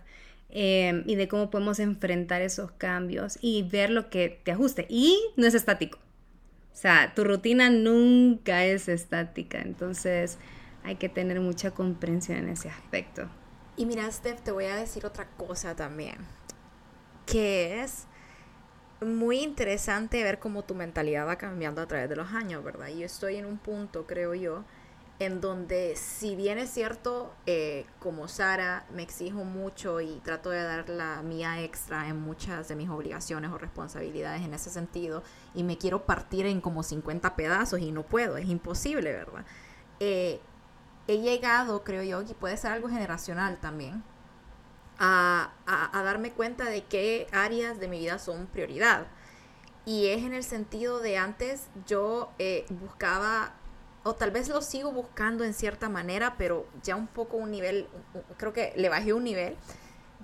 Em, 0.55 1.03
y 1.07 1.15
de 1.15 1.27
cómo 1.27 1.50
podemos 1.50 1.79
enfrentar 1.79 2.43
esos 2.43 2.72
cambios 2.74 3.39
y 3.41 3.63
ver 3.63 3.89
lo 3.89 4.12
que 4.12 4.39
te 4.43 4.51
ajuste. 4.51 4.86
Y 4.88 5.19
no 5.36 5.48
es 5.48 5.55
estático. 5.55 5.98
O 5.98 6.75
sea, 6.75 7.12
tu 7.15 7.24
rutina 7.24 7.72
nunca 7.72 8.63
es 8.63 8.88
estática, 8.88 9.62
entonces 9.62 10.38
hay 10.83 10.98
que 10.98 11.10
tener 11.10 11.39
mucha 11.39 11.72
comprensión 11.72 12.38
en 12.38 12.50
ese 12.50 12.69
aspecto. 12.69 13.27
Y 13.77 13.88
mira, 13.88 14.12
Steph, 14.12 14.41
te 14.41 14.51
voy 14.51 14.65
a 14.65 14.75
decir 14.75 15.07
otra 15.07 15.27
cosa 15.38 15.75
también, 15.75 16.17
que 17.25 17.81
es 17.81 18.05
muy 19.01 19.39
interesante 19.39 20.22
ver 20.24 20.38
cómo 20.38 20.63
tu 20.65 20.75
mentalidad 20.75 21.25
va 21.25 21.38
cambiando 21.38 21.81
a 21.81 21.88
través 21.88 22.10
de 22.10 22.15
los 22.15 22.31
años, 22.31 22.63
¿verdad? 22.63 22.89
Yo 22.89 23.07
estoy 23.07 23.38
en 23.38 23.48
un 23.48 23.57
punto, 23.57 24.05
creo 24.05 24.36
yo, 24.36 24.65
en 25.20 25.41
donde 25.41 25.96
si 25.96 26.36
bien 26.36 26.58
es 26.58 26.72
cierto, 26.72 27.34
eh, 27.46 27.86
como 28.00 28.27
Sara, 28.27 28.86
me 28.93 29.03
exijo 29.03 29.43
mucho 29.43 30.01
y 30.01 30.20
trato 30.24 30.50
de 30.50 30.63
dar 30.63 30.89
la 30.89 31.22
mía 31.22 31.62
extra 31.62 32.08
en 32.08 32.20
muchas 32.20 32.67
de 32.67 32.75
mis 32.75 32.89
obligaciones 32.89 33.51
o 33.51 33.58
responsabilidades 33.58 34.41
en 34.41 34.53
ese 34.53 34.70
sentido, 34.70 35.24
y 35.53 35.63
me 35.63 35.77
quiero 35.77 36.05
partir 36.05 36.46
en 36.46 36.62
como 36.62 36.84
50 36.84 37.36
pedazos 37.36 37.79
y 37.79 37.91
no 37.91 38.03
puedo, 38.03 38.38
es 38.38 38.48
imposible, 38.50 39.12
¿verdad? 39.12 39.46
Eh, 40.00 40.39
he 41.08 41.20
llegado, 41.20 41.84
creo 41.84 42.03
yo, 42.03 42.22
y 42.22 42.34
puede 42.34 42.58
ser 42.58 42.72
algo 42.72 42.89
generacional 42.89 43.60
también, 43.60 44.03
a, 45.00 45.51
darme 45.93 46.32
cuenta 46.32 46.65
de 46.65 46.84
qué 46.86 47.27
áreas 47.32 47.79
de 47.79 47.88
mi 47.88 48.00
vida 48.00 48.20
son 48.20 48.48
prioridad. 48.48 49.08
Y 49.85 50.07
es 50.07 50.24
en 50.24 50.33
el 50.33 50.44
sentido 50.44 51.00
de 51.00 51.18
antes 51.18 51.68
yo 51.85 52.31
eh, 52.40 52.66
buscaba 52.70 53.53
o 54.03 54.13
tal 54.16 54.31
vez 54.31 54.50
lo 54.50 54.61
sigo 54.61 54.92
buscando 54.92 55.44
en 55.44 55.53
cierta 55.53 55.89
manera, 55.89 56.35
pero 56.37 56.68
ya 56.83 56.96
un 56.96 57.07
poco 57.07 57.37
un 57.37 57.51
nivel, 57.51 57.87
creo 58.37 58.53
que 58.53 58.74
le 58.75 58.89
bajé 58.89 59.13
un 59.13 59.24
nivel, 59.24 59.55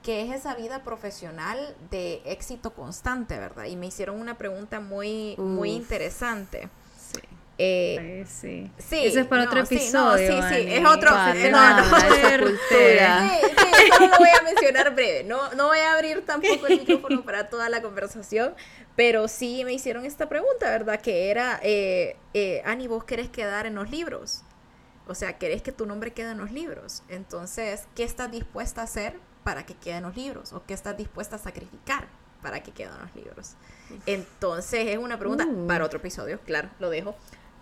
que 0.04 0.22
es 0.22 0.34
esa 0.34 0.56
vida 0.56 0.84
profesional 0.84 1.76
de 1.89 2.22
éxito 2.26 2.74
constante, 2.74 3.38
¿verdad? 3.38 3.65
Y 3.65 3.76
me 3.76 3.88
hicieron 3.88 4.20
una 4.20 4.38
pregunta 4.38 4.80
muy, 4.80 5.36
muy 5.38 5.72
interesante. 5.72 6.70
Sí. 6.98 7.22
Eh, 7.62 8.26
sí. 8.26 8.72
sí. 8.78 9.06
Eso 9.06 9.19
es 9.19 9.28
para 9.28 9.43
otro 9.43 9.60
episodio. 9.60 10.41
Sí, 10.41 10.48
sí, 10.48 10.65
es 10.69 10.86
otro. 10.86 11.12
no, 11.12 11.78
no, 11.78 11.84
cultura. 12.39 13.30
Sí, 13.30 13.48
sí, 13.50 13.91
solo 13.91 14.08
lo 14.08 14.17
voy 14.17 14.30
a 14.30 14.43
mencionar 14.43 14.95
breve. 14.95 15.26
No, 15.26 15.54
no 15.56 15.67
voy 15.67 15.80
a 15.80 15.93
abrir 15.93 16.26
tampoco 16.26 16.67
el 16.67 16.80
micrófono 16.80 17.22
para 17.26 17.50
toda 17.50 17.67
la 17.67 17.82
conversación, 17.82 18.56
pero 18.95 19.28
sí 19.28 19.63
me 19.65 19.74
hicieron 19.74 20.06
esta 20.06 20.30
pregunta, 20.30 20.69
¿verdad? 20.69 21.02
Que 21.02 21.30
era, 21.32 21.60
eh, 21.62 22.15
eh, 22.34 22.62
Ani, 22.65 22.88
¿vos 22.88 23.04
querés 23.04 23.28
quedar 23.28 23.65
en 23.65 23.76
los 23.76 23.91
libros? 23.91 24.43
O 25.06 25.13
sea, 25.13 25.38
¿querés 25.38 25.62
que 25.62 25.74
tu 25.74 25.86
nombre 25.86 26.13
quede 26.13 26.32
en 26.32 26.38
los 26.38 26.54
libros? 26.54 27.04
Entonces, 27.10 27.88
¿qué 27.93 28.04
estás 28.04 28.32
dispuesta 28.32 28.80
a 28.80 28.84
hacer 28.86 29.19
para 29.43 29.65
que 29.65 29.74
quede 29.74 29.98
en 29.98 30.04
los 30.04 30.15
libros? 30.15 30.54
¿O 30.54 30.63
qué 30.65 30.74
estás 30.74 30.95
dispuesta 30.95 31.36
a 31.36 31.39
sacrificar 31.39 32.08
para 32.41 32.63
que 32.63 32.72
quede 32.72 32.88
en 32.88 33.02
los 33.02 33.15
libros? 33.15 33.56
Entonces, 34.06 34.88
es 34.88 34.98
una 34.98 35.19
pregunta 35.19 35.45
uh. 35.45 35.67
para 35.67 35.84
otro 35.84 36.00
episodio, 36.00 36.39
claro, 36.45 36.69
lo 36.80 36.89
dejo. 36.89 37.15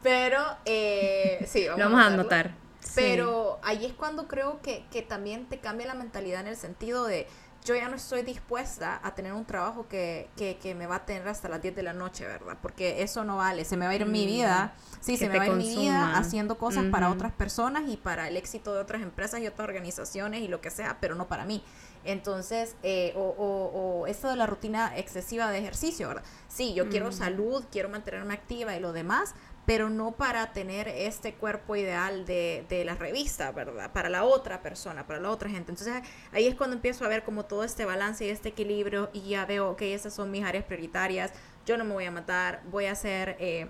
Pero, 0.08 0.41
eh, 0.63 1.46
sí, 1.50 1.67
vamos, 1.67 1.80
lo 1.80 1.86
vamos 1.89 2.02
a, 2.02 2.08
anotar. 2.13 2.56
Pero 2.96 3.60
ahí 3.62 3.86
es 3.86 3.91
cuando 3.91 4.30
creo 4.30 4.62
que, 4.62 4.86
que 4.89 5.02
también 5.02 5.50
te 5.50 5.60
cambia 5.60 5.86
la 5.86 5.96
mentalidad 5.96 6.39
en 6.39 6.48
el 6.48 6.56
sentido 6.56 7.06
de 7.06 7.28
yo 7.65 7.76
ya 7.76 7.89
no 7.89 7.98
estoy 7.98 8.22
dispuesta 8.22 9.02
a 9.04 9.13
tener 9.13 9.34
un 9.34 9.43
trabajo 9.43 9.89
que, 9.89 10.30
que, 10.38 10.76
me 10.76 10.88
va 10.88 10.96
a 10.96 11.06
tener 11.06 11.28
hasta 11.28 11.50
las 11.50 11.62
10 11.62 11.76
de 11.76 11.84
la 11.84 11.91
noche, 11.91 12.26
¿verdad? 12.26 12.58
Porque 12.62 13.02
eso 13.04 13.26
no 13.26 13.36
vale, 13.36 13.65
se 13.65 13.76
me 13.76 13.86
va 13.86 13.91
a 13.91 13.96
ir 13.96 14.06
mi 14.06 14.24
mm, 14.24 14.28
vida, 14.28 14.74
sí, 15.02 15.17
se 15.17 15.28
me 15.28 15.38
va 15.38 15.43
a 15.43 15.48
ir 15.48 15.54
mi 15.56 15.67
vida 15.67 16.17
haciendo 16.17 16.58
cosas 16.58 16.86
para 16.86 17.10
otras 17.10 17.34
personas 17.34 17.84
y 17.89 17.98
para 17.98 18.30
el 18.30 18.38
éxito 18.38 18.74
de 18.74 18.80
otras 18.80 19.02
empresas 19.02 19.41
y 19.41 19.48
otras 19.48 19.67
organizaciones 19.67 20.41
y 20.41 20.48
lo 20.48 20.62
que 20.62 20.70
sea, 20.70 20.98
pero 21.02 21.15
no 21.15 21.28
para 21.28 21.43
mí. 21.43 21.62
Entonces, 22.06 22.78
eh, 22.84 23.12
o, 23.17 23.20
o, 23.22 24.02
o, 24.02 24.08
esto 24.08 24.30
de 24.30 24.38
la 24.38 24.46
rutina 24.46 24.98
excesiva 24.98 25.52
de 25.52 25.58
ejercicio, 25.58 26.08
¿verdad? 26.08 26.24
Sí, 26.48 26.74
yo 26.74 26.88
quiero 26.88 27.12
salud, 27.12 27.65
quiero 27.70 27.89
mantenerme 27.89 28.34
activa 28.34 28.78
y 28.78 28.80
lo 28.80 28.93
demás, 28.93 29.36
pero 29.67 29.89
no 29.89 30.13
para 30.13 30.53
tener 30.53 30.88
este 30.88 31.34
cuerpo 31.34 31.75
ideal 31.75 32.25
de, 32.25 32.65
de, 32.69 32.86
la 32.86 32.95
revista, 32.95 33.51
¿verdad? 33.51 33.91
Para 33.91 34.08
la 34.08 34.23
otra 34.23 34.62
persona, 34.62 35.06
para 35.06 35.19
la 35.19 35.30
otra 35.30 35.49
gente. 35.49 35.73
Entonces 35.73 36.01
ahí 36.32 36.47
es 36.47 36.56
cuando 36.56 36.77
empiezo 36.77 37.03
a 37.03 37.10
ver 37.10 37.25
como 37.25 37.43
todo 37.43 37.65
este 37.65 37.84
balance 37.84 38.25
y 38.25 38.30
este 38.30 38.47
equilibrio 38.47 39.10
y 39.12 39.27
ya 39.27 39.45
veo, 39.45 39.71
ok, 39.71 39.82
esas 39.82 40.13
son 40.13 40.32
mis 40.32 40.45
áreas 40.45 40.63
prioritarias, 40.63 41.34
yo 41.65 41.77
no 41.77 41.84
me 41.84 41.91
voy 41.91 42.06
a 42.06 42.12
matar, 42.12 42.63
voy 42.71 42.86
a 42.86 42.93
hacer... 42.93 43.36
Eh, 43.39 43.67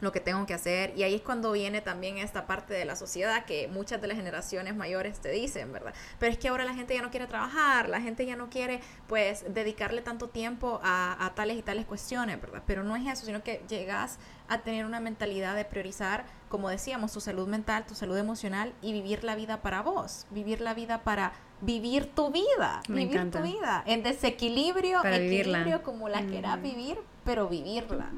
lo 0.00 0.12
que 0.12 0.20
tengo 0.20 0.46
que 0.46 0.54
hacer. 0.54 0.92
Y 0.96 1.02
ahí 1.02 1.14
es 1.14 1.22
cuando 1.22 1.52
viene 1.52 1.80
también 1.80 2.18
esta 2.18 2.46
parte 2.46 2.74
de 2.74 2.84
la 2.84 2.96
sociedad 2.96 3.44
que 3.44 3.68
muchas 3.68 4.00
de 4.00 4.08
las 4.08 4.16
generaciones 4.16 4.74
mayores 4.74 5.20
te 5.20 5.30
dicen, 5.30 5.72
¿verdad? 5.72 5.94
Pero 6.18 6.32
es 6.32 6.38
que 6.38 6.48
ahora 6.48 6.64
la 6.64 6.74
gente 6.74 6.94
ya 6.94 7.02
no 7.02 7.10
quiere 7.10 7.26
trabajar, 7.26 7.88
la 7.88 8.00
gente 8.00 8.26
ya 8.26 8.36
no 8.36 8.50
quiere 8.50 8.80
pues 9.06 9.44
dedicarle 9.52 10.02
tanto 10.02 10.28
tiempo 10.28 10.80
a, 10.82 11.32
tales 11.34 11.56
y 11.56 11.62
tales 11.62 11.86
cuestiones, 11.86 12.40
¿verdad? 12.40 12.62
Pero 12.66 12.82
no 12.82 12.96
es 12.96 13.06
eso, 13.06 13.26
sino 13.26 13.42
que 13.42 13.62
llegas 13.68 14.18
a 14.48 14.58
tener 14.58 14.84
una 14.84 15.00
mentalidad 15.00 15.54
de 15.54 15.64
priorizar, 15.64 16.24
como 16.48 16.68
decíamos, 16.68 17.12
tu 17.12 17.20
salud 17.20 17.46
mental, 17.46 17.86
tu 17.86 17.94
salud 17.94 18.16
emocional 18.16 18.72
y 18.82 18.92
vivir 18.92 19.22
la 19.22 19.36
vida 19.36 19.62
para 19.62 19.82
vos, 19.82 20.26
vivir 20.30 20.60
la 20.60 20.74
vida 20.74 21.02
para 21.02 21.32
vivir 21.60 22.06
tu 22.14 22.30
vida, 22.30 22.82
vivir 22.88 23.30
tu 23.30 23.42
vida 23.42 23.82
en 23.86 24.02
desequilibrio, 24.02 25.04
equilibrio 25.04 25.82
como 25.82 26.08
la 26.08 26.24
quieras 26.24 26.58
mm. 26.58 26.62
vivir, 26.62 26.98
pero 27.24 27.48
vivirla. 27.48 28.10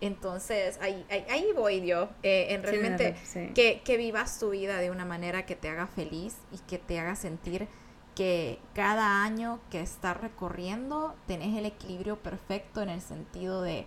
Entonces, 0.00 0.78
ahí, 0.82 1.06
ahí, 1.08 1.46
voy 1.54 1.86
yo, 1.86 2.10
eh, 2.22 2.48
en 2.50 2.62
realmente 2.62 3.14
Que, 3.54 3.80
que 3.84 3.96
vivas 3.96 4.38
tu 4.38 4.50
vida 4.50 4.78
de 4.78 4.90
una 4.90 5.04
manera 5.04 5.46
que 5.46 5.56
te 5.56 5.68
haga 5.68 5.86
feliz 5.86 6.36
y 6.52 6.58
que 6.58 6.78
te 6.78 6.98
haga 6.98 7.16
sentir 7.16 7.68
que 8.14 8.58
cada 8.74 9.24
año 9.24 9.60
que 9.70 9.80
estás 9.80 10.16
recorriendo 10.16 11.14
tenés 11.26 11.56
el 11.56 11.66
equilibrio 11.66 12.16
perfecto 12.22 12.80
en 12.82 12.90
el 12.90 13.00
sentido 13.00 13.62
de, 13.62 13.86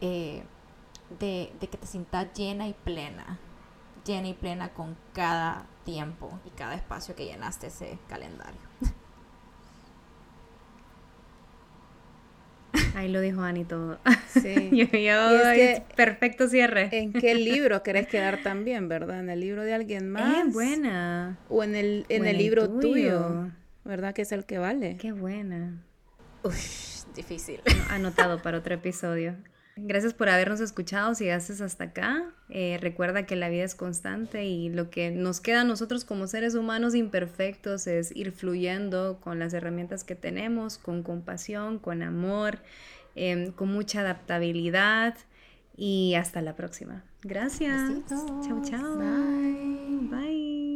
eh, 0.00 0.42
de, 1.18 1.52
de, 1.58 1.68
que 1.68 1.76
te 1.76 1.86
sientas 1.86 2.32
llena 2.34 2.68
y 2.68 2.74
plena, 2.74 3.38
llena 4.04 4.28
y 4.28 4.34
plena 4.34 4.72
con 4.74 4.96
cada 5.12 5.66
tiempo 5.84 6.38
y 6.44 6.50
cada 6.50 6.74
espacio 6.74 7.16
que 7.16 7.24
llenaste 7.24 7.68
ese 7.68 7.98
calendario. 8.08 8.67
Ahí 12.98 13.08
lo 13.08 13.20
dijo 13.20 13.42
Ani 13.42 13.64
todo. 13.64 14.00
Sí. 14.26 14.70
yo, 14.72 14.86
yo 14.92 15.84
perfecto 15.94 16.48
cierre. 16.48 16.88
¿En 16.90 17.12
qué 17.12 17.32
libro 17.36 17.84
querés 17.84 18.08
quedar 18.08 18.42
también, 18.42 18.88
verdad? 18.88 19.20
¿En 19.20 19.30
el 19.30 19.38
libro 19.38 19.62
de 19.62 19.72
alguien 19.72 20.10
más? 20.10 20.48
Es 20.48 20.52
buena. 20.52 21.38
O 21.48 21.62
en 21.62 21.76
el, 21.76 22.06
en 22.08 22.26
el, 22.26 22.36
libro 22.36 22.68
tuyo. 22.80 23.52
¿Verdad 23.84 24.14
que 24.14 24.22
es 24.22 24.32
el 24.32 24.46
que 24.46 24.58
vale? 24.58 24.96
Qué 24.96 25.12
buena. 25.12 25.80
Uf, 26.42 27.04
difícil. 27.14 27.60
Anotado 27.88 28.42
para 28.42 28.58
otro 28.58 28.74
episodio. 28.74 29.36
Gracias 29.84 30.14
por 30.14 30.28
habernos 30.28 30.60
escuchado. 30.60 31.14
Si 31.14 31.28
haces 31.30 31.60
hasta 31.60 31.84
acá, 31.84 32.24
eh, 32.48 32.78
recuerda 32.80 33.26
que 33.26 33.36
la 33.36 33.48
vida 33.48 33.64
es 33.64 33.74
constante 33.74 34.44
y 34.44 34.68
lo 34.68 34.90
que 34.90 35.10
nos 35.10 35.40
queda 35.40 35.62
a 35.62 35.64
nosotros 35.64 36.04
como 36.04 36.26
seres 36.26 36.54
humanos 36.54 36.94
imperfectos 36.94 37.86
es 37.86 38.14
ir 38.14 38.32
fluyendo 38.32 39.18
con 39.20 39.38
las 39.38 39.54
herramientas 39.54 40.04
que 40.04 40.14
tenemos, 40.14 40.78
con 40.78 41.02
compasión, 41.02 41.78
con 41.78 42.02
amor, 42.02 42.58
em, 43.14 43.52
con 43.52 43.68
mucha 43.68 44.00
adaptabilidad 44.00 45.14
y 45.76 46.14
hasta 46.14 46.42
la 46.42 46.56
próxima. 46.56 47.04
Gracias. 47.22 47.90
Chao, 48.08 48.62
chao. 48.62 48.98
Bye. 48.98 50.08
Bye. 50.10 50.67